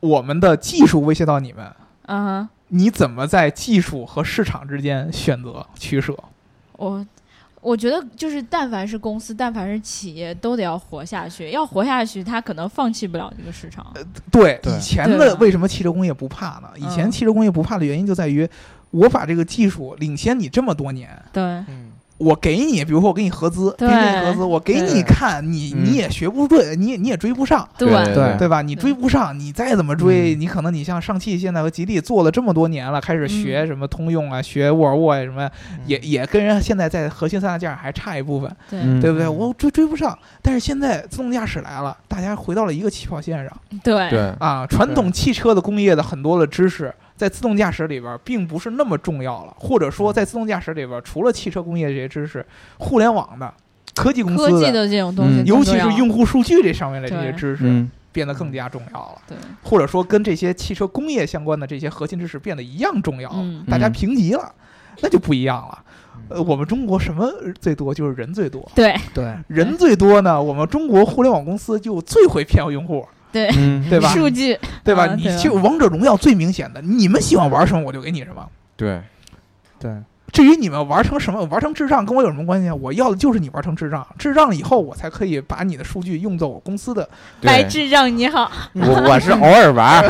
[0.00, 1.70] 我们的技术威胁到你们，
[2.06, 6.16] 嗯哼，你怎么在技术和市场之间选择取舍？
[6.78, 7.06] 我
[7.60, 11.50] 我觉得就是，但凡是公司，但凡是企业，都得要活下去。
[11.50, 13.86] 要活下去，他可能放弃不了这个市场。
[14.32, 16.68] 对，对以前的为什么汽车工业不怕呢？
[16.74, 18.48] 以前嗯汽车工业不怕的原因就在于，
[18.90, 21.91] 我把这个技术领先你这么多年，对，嗯
[22.22, 25.84] 我给你，比如说我给你合资，对给你合资，我给你看，你嗯。
[25.84, 27.68] 你也学不对，你也你也追不上。
[27.76, 27.88] 对。
[28.14, 28.62] 对对吧？
[28.62, 30.40] 你追不上，你再怎么追，嗯。
[30.40, 33.66] 你可能你像上汽现在和吉利做了这么多年了，开始学嗯。
[33.66, 35.50] 什么通用啊，学沃尔沃呀什么，
[35.86, 39.26] 也也跟人现在在核心三大件儿还差一部分，对，嗯对不对？
[39.26, 39.36] 嗯。
[39.36, 43.52] 我追追不上，但是现在自动驾驶来了，大家回到了一个起跑线上。
[43.82, 44.66] 对，对，啊。
[44.68, 52.44] 传统汽车的工业的很多的知识，在自动驾驶里边儿并不是那么重要了，或者说在自动驾驶里边儿，除了汽车工业这些知识，
[52.78, 53.54] 互联网的
[53.94, 55.46] 科技公司的，技的这种东西嗯。
[55.46, 59.22] 更重要，尤其是用户数据这上面的这些知识，嗯，变得更加重要了。
[59.28, 63.64] 对，或者说跟这些汽车工业相关的这些核心知识变得一样重要了，嗯。
[63.70, 63.92] 大家嗯。
[63.92, 64.52] 评级了，
[65.00, 65.78] 那就不一样了。
[66.28, 67.94] 呃，我们中国什么最多？
[67.94, 68.96] 就是人最多，对。
[69.14, 74.08] 对，人最多呢，我们中国互联网公司就最会骗用户，对，嗯， 对吧？
[74.12, 75.04] 数据，对吧？
[75.04, 78.46] 啊对吧你就王者荣耀最明显的，你们喜欢玩什么我就给你什么。
[78.76, 79.00] 对，
[79.80, 79.90] 对，
[80.32, 82.74] 至于你们玩成什么，玩成智障跟我有什么关系啊？
[82.74, 87.06] 我要的就是你玩成智障，智障了以后我才可以把你的数据用在我公司的。
[87.40, 90.08] 对白智障你好，我我是偶尔玩你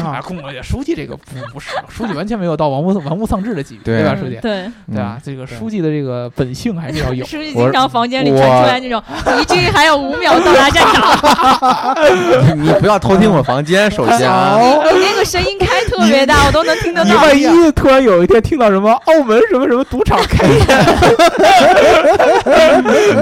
[0.00, 4.14] 好 啊，公书记这个不不是，书记完全没有到玩物玩物丧志的级别，对吧？
[4.16, 5.18] 嗯书记，对，对吧？
[5.24, 7.24] 这个书记的这个本性还是要有。
[7.26, 9.02] 书记经常房间里传出来那种，
[9.46, 14.56] 敌军还有五秒到达战场，你不要偷听我房间，首先啊，
[14.92, 17.10] 你那个声音开特别大，我都能听得到。
[17.10, 20.58] 你万一突然有一天听到什么澳门什么什么赌场开业，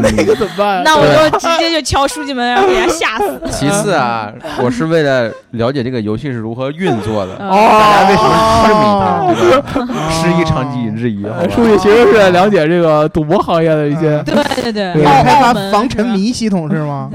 [0.00, 0.82] 那个怎么办？
[0.84, 3.40] 那我就直接就敲书记门，然后给他吓死。
[3.50, 10.10] 其次啊，我是为了了解这个游戏是如何运作的，嗯大家为什么痴迷它，对吧？
[10.10, 14.22] 师夷长技以制夷，好吧呃书记其实是了解这个赌博行业的一些。
[14.24, 14.34] 对
[14.72, 17.10] 对对，开发防沉迷系统是吗？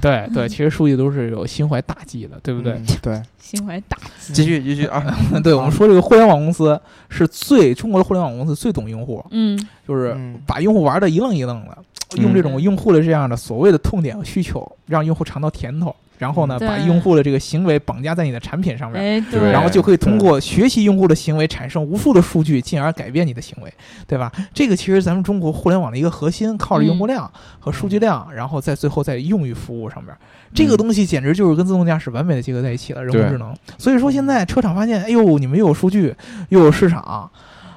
[0.00, 2.72] 对 对，其实书记都是有心怀大计的，对不对？
[2.72, 4.32] 嗯对，心怀大志。
[4.32, 5.02] 继续继续啊，
[5.42, 9.58] 对，我们说这个互联网公司是最中国的互联网公司最懂用户，嗯。
[9.86, 10.40] 就是嗯。
[10.46, 11.78] 把用户玩的一愣一愣的，
[12.20, 15.94] 用这种用户的这样的所谓的痛点和需求，让用户尝到甜头。
[16.18, 19.24] 然后呢，把用户的这个行为绑架在你的产品上面。
[19.52, 23.72] 然后就可以通过学习用户的行为，产生无数的数据，进而改变你的行为，
[24.06, 24.30] 对吧？
[24.52, 30.14] 这个其实咱们中国互联网的一个核心，靠着用户量和数据量，然后在最后再用于服务上面，
[30.52, 33.54] 这个东西简直就是跟自动驾驶完美的结合在一起了，人工智能。
[33.78, 36.14] 所以说现在车厂发现，哎呦，你们又有数据，
[36.48, 37.30] 又有市场。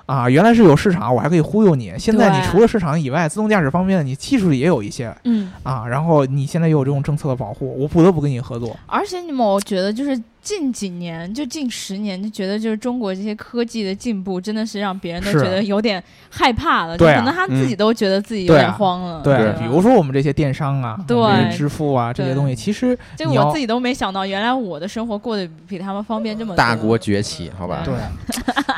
[0.06, 1.94] 啊，原来是有市场，我还可以忽悠你。
[1.98, 8.78] 现在你除了市场以外，自动驾驶方面你技术也有一些嗯，啊，然后你现在又有这种政策的保护，我不得不跟你合作。
[8.88, 19.22] 而且你们，我觉得就是近几年，就近十年，就觉得就是中国这些科技的进步，真的是让别人都觉得有点害怕了，对啊就可能他自己嗯都觉得自己有点慌了。
[19.24, 26.58] 对，吧比如说我们这些电商啊，对支付啊这些东西，其实这个我自己都没想到，原来我的生活过得比他们方便这么多。
[26.58, 27.84] 大国崛起，好吧？
[27.86, 27.94] 对，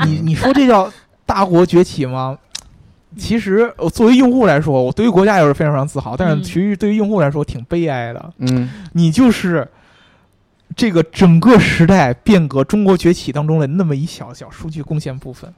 [0.05, 0.91] 你 你说这叫
[1.25, 2.37] 大国崛起吗？
[3.15, 8.33] 其实，我作为用户来说，我对于国家也是非常非常自豪，但是嗯其实对于用户来说挺悲哀的。
[8.39, 9.67] 嗯，你就是
[10.75, 15.53] 这个整个时代变革、中国崛起当中的那么一小小数据贡献部分。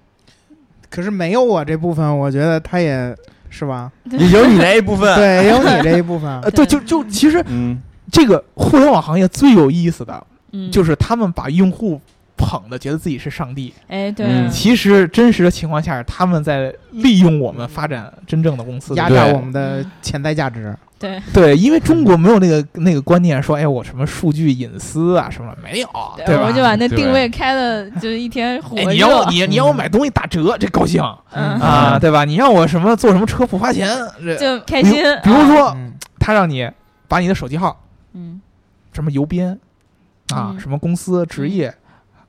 [0.89, 3.15] 可是没有我这部分，我觉得他也
[3.49, 3.91] 是吧？
[4.11, 5.13] 也有你那一部分。
[5.17, 6.51] 对，也有你这一部分呃，。
[6.51, 7.77] 对，就就其实嗯，
[8.11, 11.99] 这个互联网行业最有意思的嗯，就是他们把用户
[12.37, 18.93] 捧的觉得自己是上帝，哎，对，嗯其实真实的情况下，他们在利用我们发展真正的公司。
[18.95, 25.89] 压榨我们的潜在价值，对，对，因为中国没有那个那个观念，说哎，我什么数据隐私啊什么没有，
[26.25, 26.43] 对吧？
[26.47, 28.77] 我就把那定位开的，就是一天火。
[28.91, 32.25] 你要你你要我买东西打折，这高兴嗯啊，对吧？
[32.25, 33.89] 你让我什么坐什么车不花钱，
[34.21, 35.01] 这就开心。
[35.23, 36.69] 比如啊，说嗯，他让你
[37.07, 37.81] 把你的手机号、
[38.13, 38.41] 嗯，
[38.91, 39.57] 什么邮编
[40.33, 41.73] 啊、嗯什么公司、职业。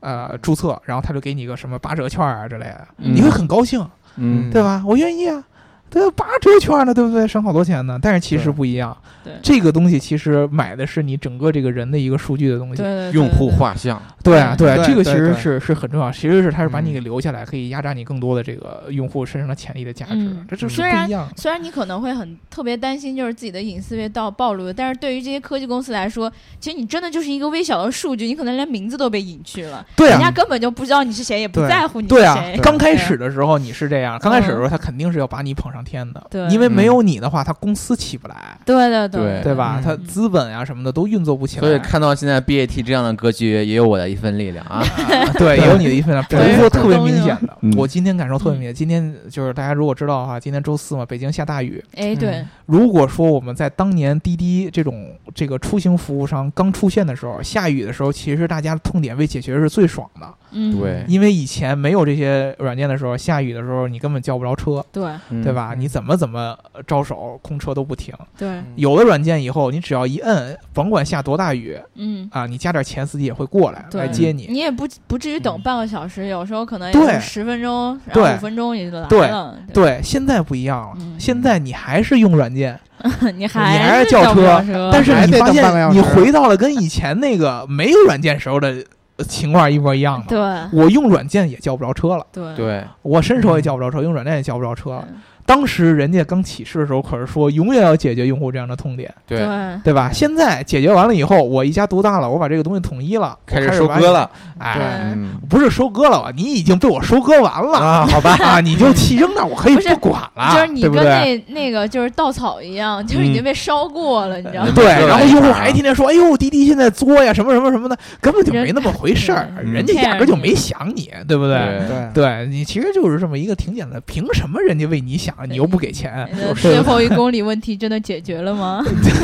[0.01, 3.15] 呃，注册，然后他就给你一个什么八折券啊之类的，嗯。
[3.15, 4.83] 你会很高兴，嗯，对吧？
[4.87, 5.43] 我愿意啊，
[5.89, 7.27] 对，八折券呢，对不对？
[7.27, 7.99] 省好多钱呢。
[8.01, 12.83] 但是其实不一样，对，这个东西其实买的是你整个这个人的一个数据的东西。
[13.13, 21.29] 用户画像，对啊，对啊，这个其实是是很重要，其实是它是把你嗯给留下来，可以压榨你更多的这个用户身上的潜力的价值嗯，这就是虽然不一样。
[21.37, 39.81] 虽然你可能会很特别担心，就是自己的隐私被盗暴露，但是对于这些科技公司来说，其实你真的就是一个微小的数据，你可能连名字都被隐去了，对啊人家，根本就不知道你是谁，也不在乎你是对啊谁。，刚开始的时候你是这样，刚开始的时候他肯定是要把你捧上天的，对因为没有你的话，他公司起不来，对对对对吧？
[39.81, 41.61] 嗯他资本啊什么的都运作不起来。
[41.61, 44.83] 所以看到现在 BAT 这样的格局，也有我的一份力量啊。
[45.39, 46.25] 对，也有你的一份量。
[46.29, 48.75] 比对如说特别明显的嗯，我今天感受特别明显。
[48.75, 51.83] 今天就是大家如果知道的话，今天周四嘛，北京下大雨。
[51.95, 65.53] 哎对，如果说我们在当年滴滴这种这个出行服务商刚出现的时候，下雨的时候，其实大家的痛点未解决是最爽的，嗯，对因为以前没有这些软件的时候，下雨的时候你根本叫不着车，对嗯对？
[65.53, 65.66] 吧？
[65.75, 68.15] 你怎么怎么招手，空车都不停。
[68.37, 72.29] 对，有了软件以后，你只要一摁，甭管下多大雨嗯。
[72.33, 74.47] 啊，你加点钱，司机也会过来来接你。
[74.49, 79.57] 你也不不至于等嗯半个小时，有时候可能对也十分钟，然对后五分钟也就来对了。
[79.73, 82.79] 对，现在不一样了，嗯现在你还是用软件，
[83.37, 88.85] 你还你还是是叫车，但是你发现你回到了跟以前那个没有软件时候的
[89.17, 90.27] 呃情况一模一样的。
[90.29, 95.05] 对我用软件也叫不着车了，对对，我伸手也叫不着车，用软件也叫不着车了。
[95.09, 99.47] 嗯当时人家刚起势的时候，可是说永远要解决用户这样的痛点，对，对
[99.85, 100.11] 对吧？
[100.13, 104.29] 现在解决完了以后，我一家独大了，我把这个东西统一了，开始收割了。
[104.59, 111.05] 哎，嗯不是收割了，你已经被我收割完了啊，好吧， 啊，你就弃扔那儿，我可以不管了，就是你对不对？
[111.05, 114.73] 跟那那个就是稻草一样，就是已经被烧过了，你知道吗？
[114.75, 121.57] 对，嗯然后用户还天天说：“哎呦，滴滴现在作呀，什么什么什么的，根本就没那么回事儿，人人家压根儿就没想你，对不对？
[121.57, 126.29] 对对，对你其实就是这么一个挺简单，凭什么人家为你想，你又不给钱？
[126.57, 128.83] 最后一公里问题真的解决了吗？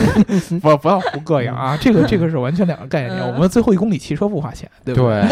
[0.61, 1.79] 不不要胡膈应啊！
[1.81, 3.19] 这个这个是完全两个概念。
[3.19, 5.23] 嗯我们最后一公里骑车不花钱，对不对？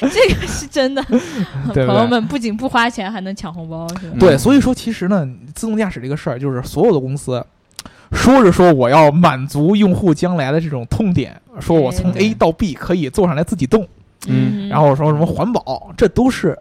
[0.10, 1.02] 这个是真的。
[1.74, 4.16] 朋友们不仅不花钱，还能抢红包，是吧？
[4.20, 7.44] 对，所以说其实呢，自动驾驶这个事儿，就是所有的公司
[8.12, 13.86] 说着说我要满足用户将来的这种痛点，说我从 A 到 B 可以坐上来自己动，
[14.28, 16.56] 嗯然后说什么环保，这都是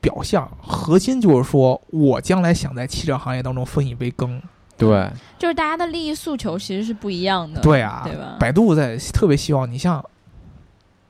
[0.00, 4.40] 表象，核心就是说我将来想在汽车行业当中分一杯羹。
[4.76, 8.36] 对，就是大家的利益诉求其实是不一样的，对啊，对吧？
[8.40, 10.02] 百度在特别希望你像，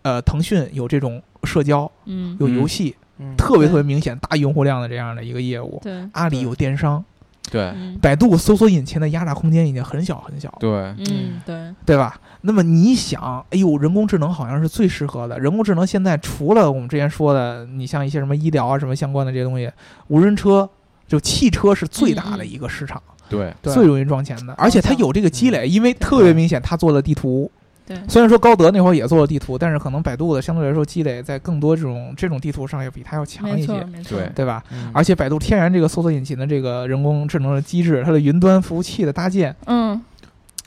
[0.02, 5.78] 呃，腾讯有这种社交，嗯，有游戏，嗯特别特别明显大用户量的这样的一个业务。
[5.84, 7.04] 对，阿里有电商，
[7.50, 7.98] 对，嗯。
[8.00, 12.18] 百度搜索引擎的压榨空间已经很小很小，对，嗯，对，对吧？
[12.42, 15.38] 那么你想，哎呦，人工智能好像是最适合的。
[15.38, 19.70] 人工智能现在除了我们之前说的，你像一些什么医疗啊、什么相关的这些东西，
[20.08, 20.68] 无人车
[21.06, 27.50] 就汽车是最大的一个市场，对，对最容易赚钱的，而且它有这个积累，因为特别明显，它做的地图，
[27.90, 34.62] 对，虽然说高德那会儿也做了地图，但是可能百度的相对来说积累在更多这种这种地图上要比它要强一些，对对吧？
[34.70, 40.00] 嗯而且百度天然这个搜索引擎的这个人工智能的机制，它的云端服务器的搭建嗯。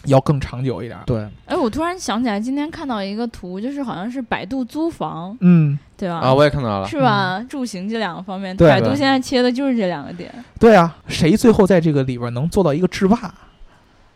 [0.08, 1.00] 要更长久一点。
[1.06, 6.16] 对，哎，我突然想起来，今天看到一个图，就是好像是百度租房，嗯，对吧？
[6.18, 7.42] 啊，我也看到了，是吧？
[7.48, 10.30] 住行这两个方面，对对百度现在切的就是这两个点。
[10.60, 13.34] 对啊，谁最后在这个里边能做到一个制霸，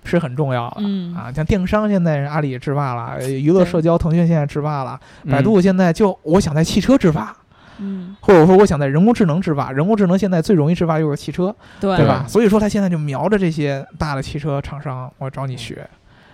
[0.07, 0.77] 是很重要的。
[0.79, 7.35] 嗯啊，像电商现在阿里也制霸了，呃娱乐社交腾讯现在制霸了，嗯百度现在就我想在汽车制霸，
[7.79, 12.25] 嗯，或者说我想在人工智能制霸，人工智能现在最容易制霸就是汽车，对对吧？
[12.27, 15.87] 所以说他现在就瞄着这些大的汽车厂商，我找你学，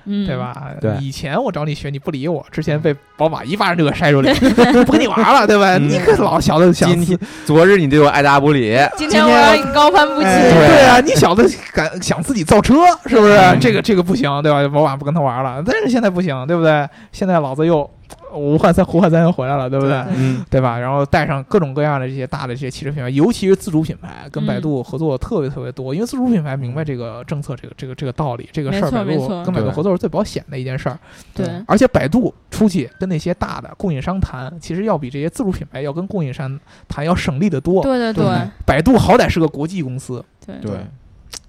[0.06, 0.38] 嗯，对？
[0.38, 0.56] 吧？
[0.82, 4.34] 对以前我找你学你不理我，之前被宝马一巴掌就给扇出来，
[4.86, 5.78] 不跟你玩了，对吧？
[5.78, 10.28] 嗯你可老小子想今天昨日你对我爱答不理，今天我要你高攀不起。
[10.28, 12.76] 哎对啊，你小子敢想自己造车
[13.06, 13.34] 是不是？
[13.38, 14.68] 嗯这个这个不行，对吧？
[14.68, 16.88] 宝马不跟他玩了，但是现在不行，对不对？
[17.12, 17.90] 现在老子又
[18.34, 19.94] 武汉三胡汉三又回来了，对不对？
[20.16, 20.78] 嗯，对吧？
[20.80, 30.98] 然后带上各种各样的这些大的这些汽车品牌，尤其是自主品牌，跟百度合作特别特别多，因为自主品牌明白这个政策，这个这个这个道理，这个事儿，百度跟百度合作是最保险的一件事儿。
[31.34, 37.84] 对，而且百度出去跟那些大的供应商谈，其实要比这些自主品牌要跟供应商谈要省力得多。
[37.84, 38.48] 对对对？
[38.66, 40.56] 百度好歹是个国际公司，对。
[40.62, 40.72] 对，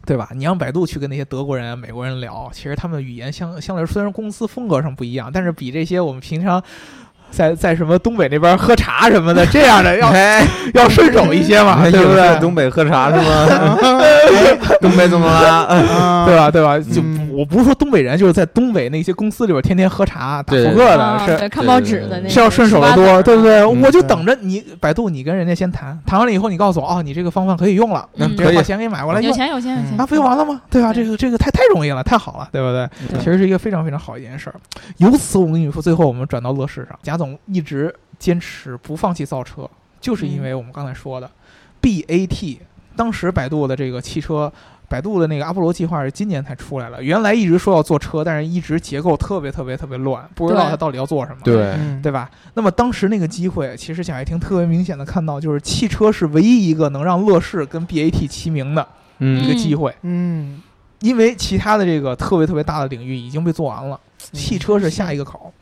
[0.06, 0.28] 对吧？
[0.34, 6.62] 你让百度去跟那些德国人、美国人聊，其实他们的语言相相对，虽然公司风格上不一样，但是比这些我们平常
[7.34, 12.38] 在在什么东北那边喝茶什么的这样的要 哎，要顺手一些嘛，对不对？
[12.40, 13.46] 东北喝茶是吗？
[14.80, 15.48] 东北怎么了？
[15.66, 16.50] 啊对吧？
[16.50, 16.78] 对吧？
[16.78, 23.60] 就嗯我不是说东北人，就是在东北那些公司里边天天喝茶打扑克的，是啊看报纸的那是要顺手的多，对不对？
[23.60, 30.60] 嗯我就等着你百度，你跟人家先谈，谈完了以后，你告诉我，哦，你这个方法可以用了，嗯这可以把钱给你买过来用，有钱有钱有钱，那不就完了吗？
[30.70, 30.92] 对吧？
[30.92, 32.88] 对这个这个太太容易了，太好了，对不对？
[33.10, 34.54] 对其实是一个非常非常好一件事儿。
[34.98, 39.68] 由此，我跟你说，最后我们转到乐视上，贾总一直坚持不放弃造车，
[40.00, 41.30] 就是因为我们刚才说的
[41.80, 42.58] BAT，
[42.96, 44.52] 当时百度的这个汽车。
[44.86, 51.38] 百度的那个阿波罗计划是今年才出来了，原来一直说要做车，但是一直结构特别特别特别乱，不知道对它到底要做什么。
[51.42, 52.30] 对，嗯对吧？
[52.52, 60.62] 那么当时那个机会，其实贾跃亭特别明显的看到，就是汽车是唯一一个能让乐视跟 BAT 齐名的一嗯个机会，嗯，
[61.00, 63.98] 因为其他的这个特别特别大的领域已经被做完了，
[64.32, 65.52] 汽车是下一个口。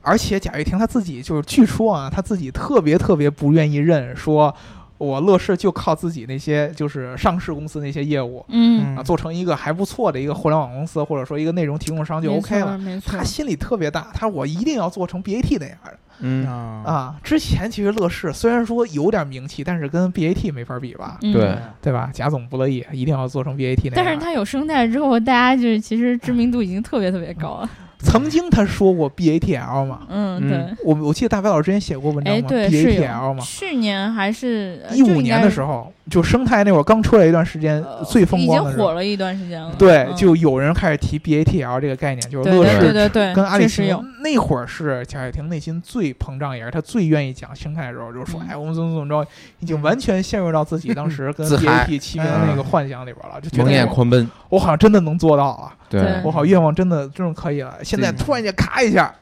[0.00, 4.54] 而且贾跃亭他自己就是，据说啊，他自己特别特别不愿意认，说
[4.96, 12.76] 我乐视就靠自己那些就是上市公司那些业务嗯，啊，做成一个还不错的一个互联网公司，或者说一个内容提供商就 OK 了。
[12.78, 15.98] 没错他，心里特别大，他说我一定要做成 BAT 那样的。
[16.20, 22.10] 嗯，啊啊，之前其实乐视虽然说有点名气，但是跟 BAT 没法比吧，嗯对，对吧？
[22.12, 23.92] 贾总不乐意，一定要做成 BAT 那样。
[23.94, 27.70] 但是他有生态之后，大家就是其实知名度已经特别特别高了。
[27.98, 30.76] 曾经他说过 BATL 嘛，嗯，嗯对。
[30.84, 33.34] 我我记得大白老师之前写过文章哎，嘛对，是，BATL 有。
[33.34, 39.72] 嘛，去年还是一五年的时，候，就生态那会儿刚出来一段时间，呃最风已光的时候，经火了一段时间了。
[39.78, 44.04] 对，嗯就有人开始提 BATL 这个概念，就是对对对乐视对对，跟阿里系确实有。
[44.22, 49.28] 那会儿是贾跃亭内心最膨胀，也是他最愿意讲生态的时候，就是说，嗯哎，我们怎么怎么着，
[49.60, 57.74] 已经完全陷入到自己当时跟 BAT 齐名的那个幻想里边了，就觉蒙眼得狂奔，我好像真的能做到了，对对，我好愿望真的真的可以了。
[57.82, 59.14] 现在突然间咔一下，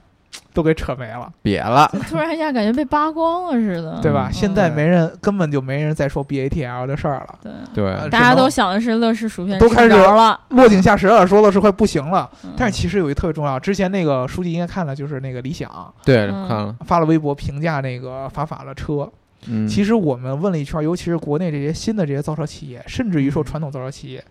[0.56, 4.28] 都给扯没了，瘪了，突然一下感觉被扒光了似的，对吧？
[4.30, 4.32] 嗯。
[4.32, 7.38] 现在没人，根本就没人再说 BATL 的事儿了。
[7.42, 7.84] 对，对。
[7.92, 12.30] 呃，大家只能都想的是乐视薯片都开始吃着了，落井下石了，说乐视快不行了。
[12.42, 12.54] 嗯。
[12.56, 15.70] 但是其实有一特别重要，之前那个书记应该看了，就是那个理想
[16.02, 16.48] 对，嗯。
[16.48, 19.06] 看了，发了微博评价那个法法的车。
[19.48, 24.24] 嗯，其实我们问了一圈，尤其是国内这些新的这些造车企业，甚至于说传统造车企业，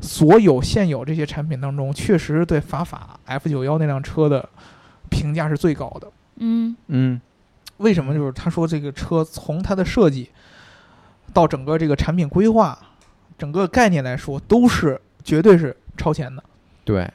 [0.00, 4.48] 所有现有这些产品当中，确实对法法 F 九幺那辆车的
[5.10, 6.10] 评价是最高的。
[6.36, 7.20] 嗯嗯，
[7.78, 8.12] 为什么？
[8.14, 10.30] 就是他说这个车从它的设计
[11.32, 12.78] 到整个这个产品规划，
[13.38, 16.42] 整个概念来说，都是绝对是超前的。
[16.84, 17.10] 对，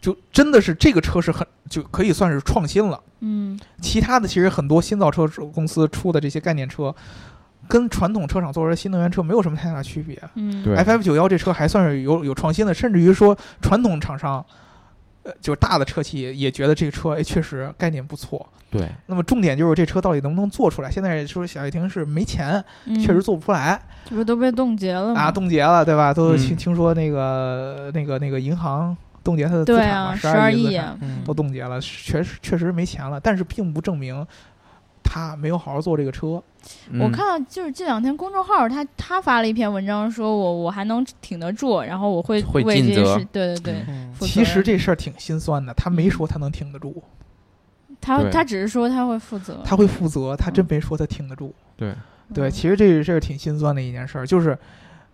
[0.00, 3.00] 就真的是这个车是很就可以算是创新了。
[3.20, 6.94] 嗯其他的其实很多新造车公司出的这些概念车，
[7.66, 10.20] 跟传统车厂做出来新能源车没有什么太大区别。
[10.34, 14.46] 嗯，对 FF 九幺这车还算是有有创新的，甚至于说传统厂商，呃，
[15.40, 18.46] 就是大的车企也也觉得这个车哎确实概念不错。
[18.70, 20.90] 对，那么重点就是这车到底能不能做出来？
[20.90, 25.20] 现在说小叶婷是没钱，嗯确实做不出来这不都被冻结了吗？
[25.22, 26.12] 啊，冻结了，对吧？
[26.12, 34.26] 都嗯听听说那个那个那个银行冻结他的资产嘛，对啊，十十二亿亿啊，嗯都冻结了，确实确实没钱了，但是并不证明
[35.02, 36.42] 他没有好好做这个车。
[37.00, 44.14] 我嗯看到就是这两天公众号他他发了一篇文章，说我我还能挺得住，然后我会会为这尽责件事，对对对，嗯。
[44.20, 47.02] 其实这事儿挺心酸的，他没说他能挺得住，
[48.00, 51.54] 他他只是说他会负责，他会负责，他真没说他挺得住。
[51.76, 51.94] 对，
[52.34, 52.50] 对，嗯。
[52.50, 54.58] 其实这个事儿挺心酸的一件事儿，就是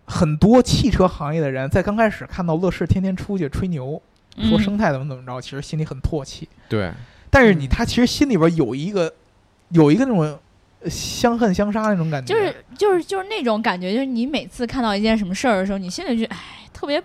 [0.05, 4.01] 很多汽车行业的人在刚开始看到乐视天天出去吹牛，
[4.37, 6.49] 说嗯生态怎么怎么着，其实心里很唾弃。
[6.67, 6.91] 对，
[7.29, 9.13] 但是你嗯他其实心里边有一个
[9.69, 10.19] 有一个那种
[10.81, 16.37] 呃相恨相杀那种感觉，就是就是就是那种感觉，就是你每次看到一件什么事儿的时候，你心里就哎
[16.73, 17.01] 特别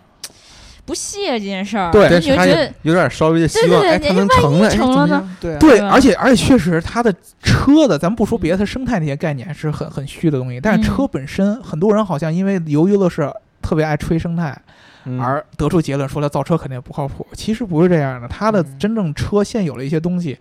[0.84, 5.36] 不屑这件事儿，对你就觉得有点稍微的希望，对对对哎，他能成了，哎，成了呢？
[5.40, 10.60] 对啊对，而且而且确实，他的车的，咱不说别的，它生态那些概念是很很虚的东西。
[10.60, 13.32] 但是嗯车本身，很多人好像因为由于乐视
[13.62, 14.56] 特别爱吹生态，
[15.04, 17.24] 嗯而得出结论说他造车肯定不靠谱。
[17.34, 20.36] 其实不是这样的，它的嗯真正车现有的一些东西，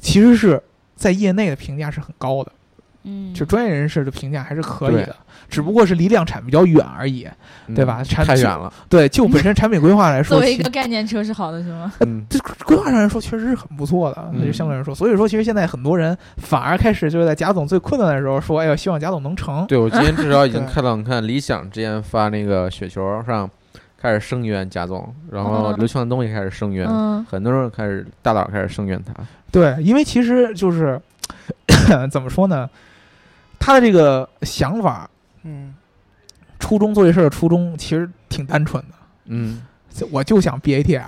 [0.00, 0.62] 其实是
[1.00, 2.52] 在业内的评价是很高的，
[3.04, 5.16] 嗯，就专业人士的评价还是可以的，
[5.48, 7.26] 只不过是离量产比较远而已。
[7.74, 11.92] 对吧嗯产就太远了，对，就本身产品规划来说， 作为一个概念车是好的是吗？
[12.00, 19.64] 嗯，这规划上来说确实是很不错的，那就嗯相对来说，所以说其实现在很多人反而开始就是在贾总最困难的时候说，哎呦，希望贾总能成。
[19.68, 23.48] 对我今天至少已经 看到，你看理想之前发那个雪球上
[24.00, 27.24] 开始声援贾总，然后嗯刘强东也开始声援，嗯。
[27.26, 29.12] 很多人开始大佬开始声援他，
[29.52, 31.00] 对，因为其实就是
[32.10, 32.68] 怎么说呢，
[33.58, 35.08] 他的这个想法
[35.42, 35.74] 嗯。
[36.58, 38.94] 初衷做这事儿的初衷其实挺单纯的，
[39.24, 39.62] 嗯，
[40.10, 41.02] 我就想 BATR，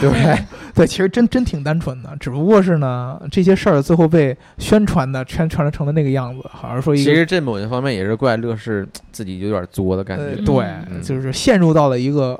[0.00, 0.38] 对，
[0.74, 12.38] 对，其实真真挺单纯的，只不过是呢这些事儿最后被宣传的宣传成了那个样子，好像说一个其实这某些方面也是怪乐视自己有点作的感觉，呃对，嗯就是陷入到了一个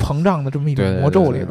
[0.00, 1.48] 膨胀的这么一种魔咒里边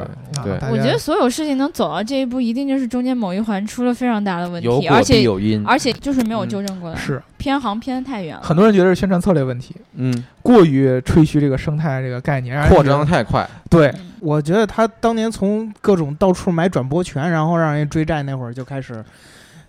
[0.72, 7.22] 我觉得所有事情能走到这一步，一定就是中间某一环出了非常大的问题，有果必而且有因，而且就是没有嗯纠正过来，是。
[7.38, 8.42] 偏航偏得太远了。
[8.44, 13.88] 很多人觉得是宣传策略问题，嗯，过于吹嘘这个生态这个概念，让人扩张得张太快，对。
[13.88, 14.08] 嗯。
[14.20, 19.02] 我觉得他当年从各种到处买转播权，然后让人追债那会儿就开始，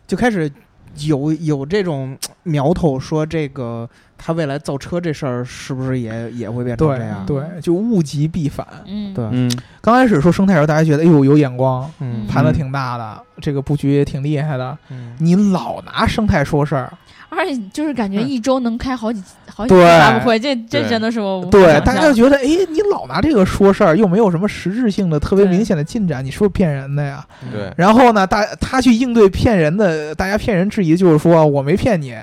[0.08, 0.50] 就开始
[1.06, 3.88] 有有这种苗头，说这个
[4.22, 7.24] 他未来造车这事儿是不是也也会变成对这样？
[7.24, 8.66] 对，就物极必反。
[8.86, 9.24] 嗯，对。
[9.32, 9.50] 嗯，
[9.80, 12.26] 刚开始说生态的时候，大家觉得哎呦有眼光，嗯。
[12.26, 14.76] 盘子挺大的，这个布局也挺厉害的。
[14.90, 15.16] 嗯。
[15.18, 16.92] 你老拿生态说事儿，
[17.30, 18.28] 而且就是感觉嗯。
[18.28, 27.26] 一周能开好几好几发布会，这这真的是我对，大家就觉得哎，你老拿这个说事儿，又没有什么实质性的特别明显的进展，你是不是骗人的呀？
[27.50, 32.14] 对，然后呢，大他去应对骗人的，大家骗人质疑，就是说我没骗你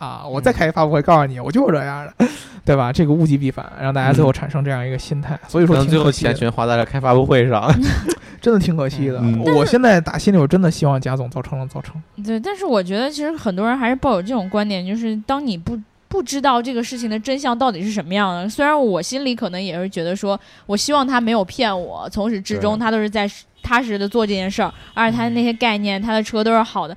[0.00, 2.26] 啊，我再开一发布会告诉你，我就是这样的，
[2.64, 2.90] 对吧？
[2.90, 7.70] 这个物极必反，让大家最后产生这样一个心态，所以说最后钱全花在了开发布会上，
[8.40, 9.18] 真的挺可惜的。
[9.22, 9.38] 嗯。
[9.54, 15.78] 我现在打心里我真的希望贾总造成了造成，对，但是我觉得其实很多人还是抱有这种观点，就是当你不
[16.08, 23.30] 不知道这个事情的真相到底是什么样的，虽然我心里可能也是觉得说，我希望他没有骗我，从始至终他都是在
[23.62, 26.96] 踏实的做这件事儿，而且他的那些概念、他的车都是好的，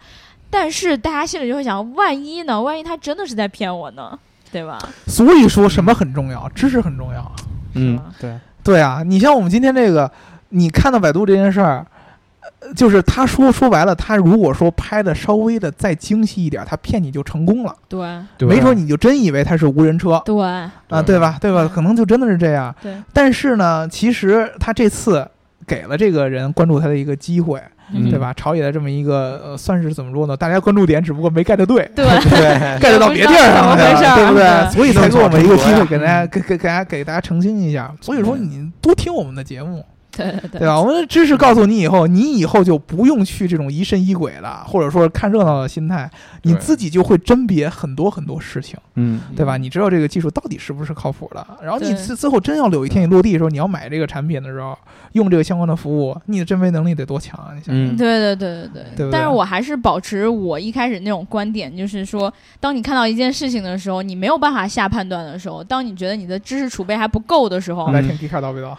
[0.53, 2.61] 但是大家心里就会想，万一呢？
[2.61, 4.17] 万一他真的是在骗我呢？
[4.51, 4.77] 对吧？
[5.07, 7.31] 所以说什么很重要，知识很重要。
[7.73, 10.09] 嗯对，对啊，你像我们今天这个，
[10.49, 11.85] 你看到百度这件事儿。
[11.85, 21.37] 呃就是他说说白了，他如果说拍的稍微的再精细一点，他骗你就成功了，对对没准你就真以为他是无人车对啊，对对吧？
[21.41, 21.63] 对吧？
[21.63, 22.73] 嗯可能就真的是这样。
[22.81, 25.29] 对，但是呢，其实他这次
[25.67, 27.61] 给了这个人关注他的一个机会，
[27.91, 28.33] 嗯对吧？
[28.33, 30.35] 朝野的这么一个呃，算是怎么说呢？
[30.37, 31.65] 大家关注点只不过没 get 对，
[31.95, 33.75] 对对，get 到别地儿上了，
[34.15, 34.71] 对不对？
[34.71, 37.93] 所以才给我们一个机会，给大家给给给大家给大家澄清一下。
[38.01, 39.85] 所以说，你多听我们的节目，
[40.17, 40.79] 对对对对吧？
[40.79, 46.09] 我们的知识告诉你以后，你以后就不用去这种疑神疑鬼了，或者说看热闹的心态，
[46.43, 48.77] 你自己就会甄别很多很多事情。
[48.95, 49.57] 嗯，对吧？
[49.57, 51.45] 你知道这个技术到底是不是靠谱的？
[51.63, 54.77] 然后你对最最后真要有一天你落地的时候，你要买这个产品的时候，
[55.13, 57.53] 用这个相关的服务，你的甄别能力得多强啊！
[57.55, 68.77] 你想想，嗯对对对对对，对对但是我还是保持我一开始那种观点，就是说，当你看到一件事情的时候，你没有办法下判断的时候，当你觉得你的知识储备还不够的时候，来听 G 卡叨逼叨，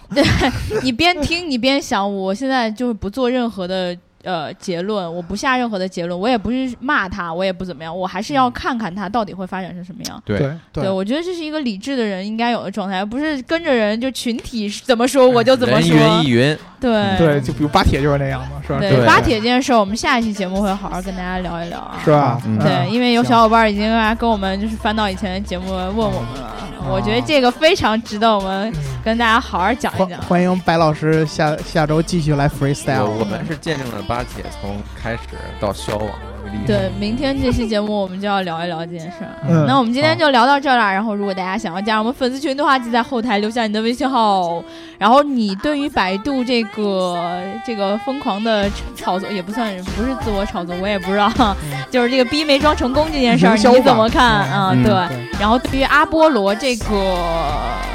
[0.82, 10.22] 你边听你边想，我现在就是不做任何的呃结论，我不下任何的结论，我也不是骂他，我也不怎么样，我还是要看看他到底会发展成什么样。
[10.25, 15.97] 对对对，我觉得这是一个理智的人应该有的状态，而不是跟着人就群体怎么说我就怎么人说。
[15.97, 18.81] 云亦云，对对，就比如巴铁就是那样嘛，是吧？
[18.81, 22.01] 对对发帖这件事，我们下一期节目会好好跟大家聊一聊啊。
[22.05, 22.41] 是吧？
[22.47, 26.57] 嗯对，因为有小伙伴已经来跟我们就是翻到以前的节目问我们了，
[26.91, 28.72] 我觉得这个非常值得我们
[29.05, 30.20] 跟大家好好讲一讲。
[30.22, 33.07] 欢迎白老师下下周继续来 freestyle。
[33.07, 35.20] 我们是见证了巴铁从开始
[35.59, 36.09] 到消亡，
[36.55, 36.67] 厉害。
[36.67, 39.31] 对，明天这期节目我们就要聊一聊这件事儿。
[39.49, 40.93] 嗯那我们今天就聊到这儿了。
[40.93, 44.63] 然后，如果大家想要加入我们粉丝群的话，记得在后台留下你的微信号。
[44.99, 51.31] 然后，你对于百度这个这个疯狂的炒作，也不算不是自我炒作，我也不知道，
[51.91, 54.73] 就是这个逼没装成功这件事儿，你怎么看啊？
[54.85, 54.93] 对
[55.39, 57.17] 然后，对于阿波罗这个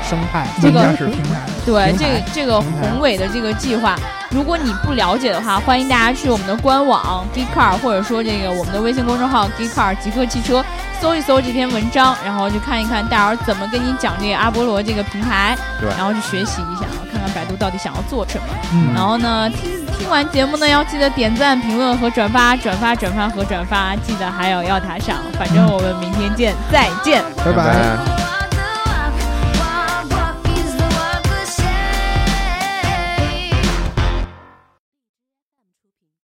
[0.04, 1.40] 生态这个是平台，
[1.70, 3.96] 对这个这个宏伟的这个计划，
[4.32, 10.64] 如果你不了解的话，欢迎大家去我们的官网 Geek Car，或者说这个我们的微信公众号 Geek Car 极客汽车，
[11.00, 18.44] 搜一搜这篇文章，然后去看一看戴尔怎么跟你讲这个阿波罗这个平台，对然后去学习一下，看看百度到底想要做什么。
[18.74, 25.18] 嗯然后呢，听听完节目呢，要记得点赞、评论和转发，转发、转发和转发，记得还有要打赏。
[25.38, 27.24] 反正我们明天见，再见。
[27.38, 27.54] 拜拜。
[27.54, 28.39] 拜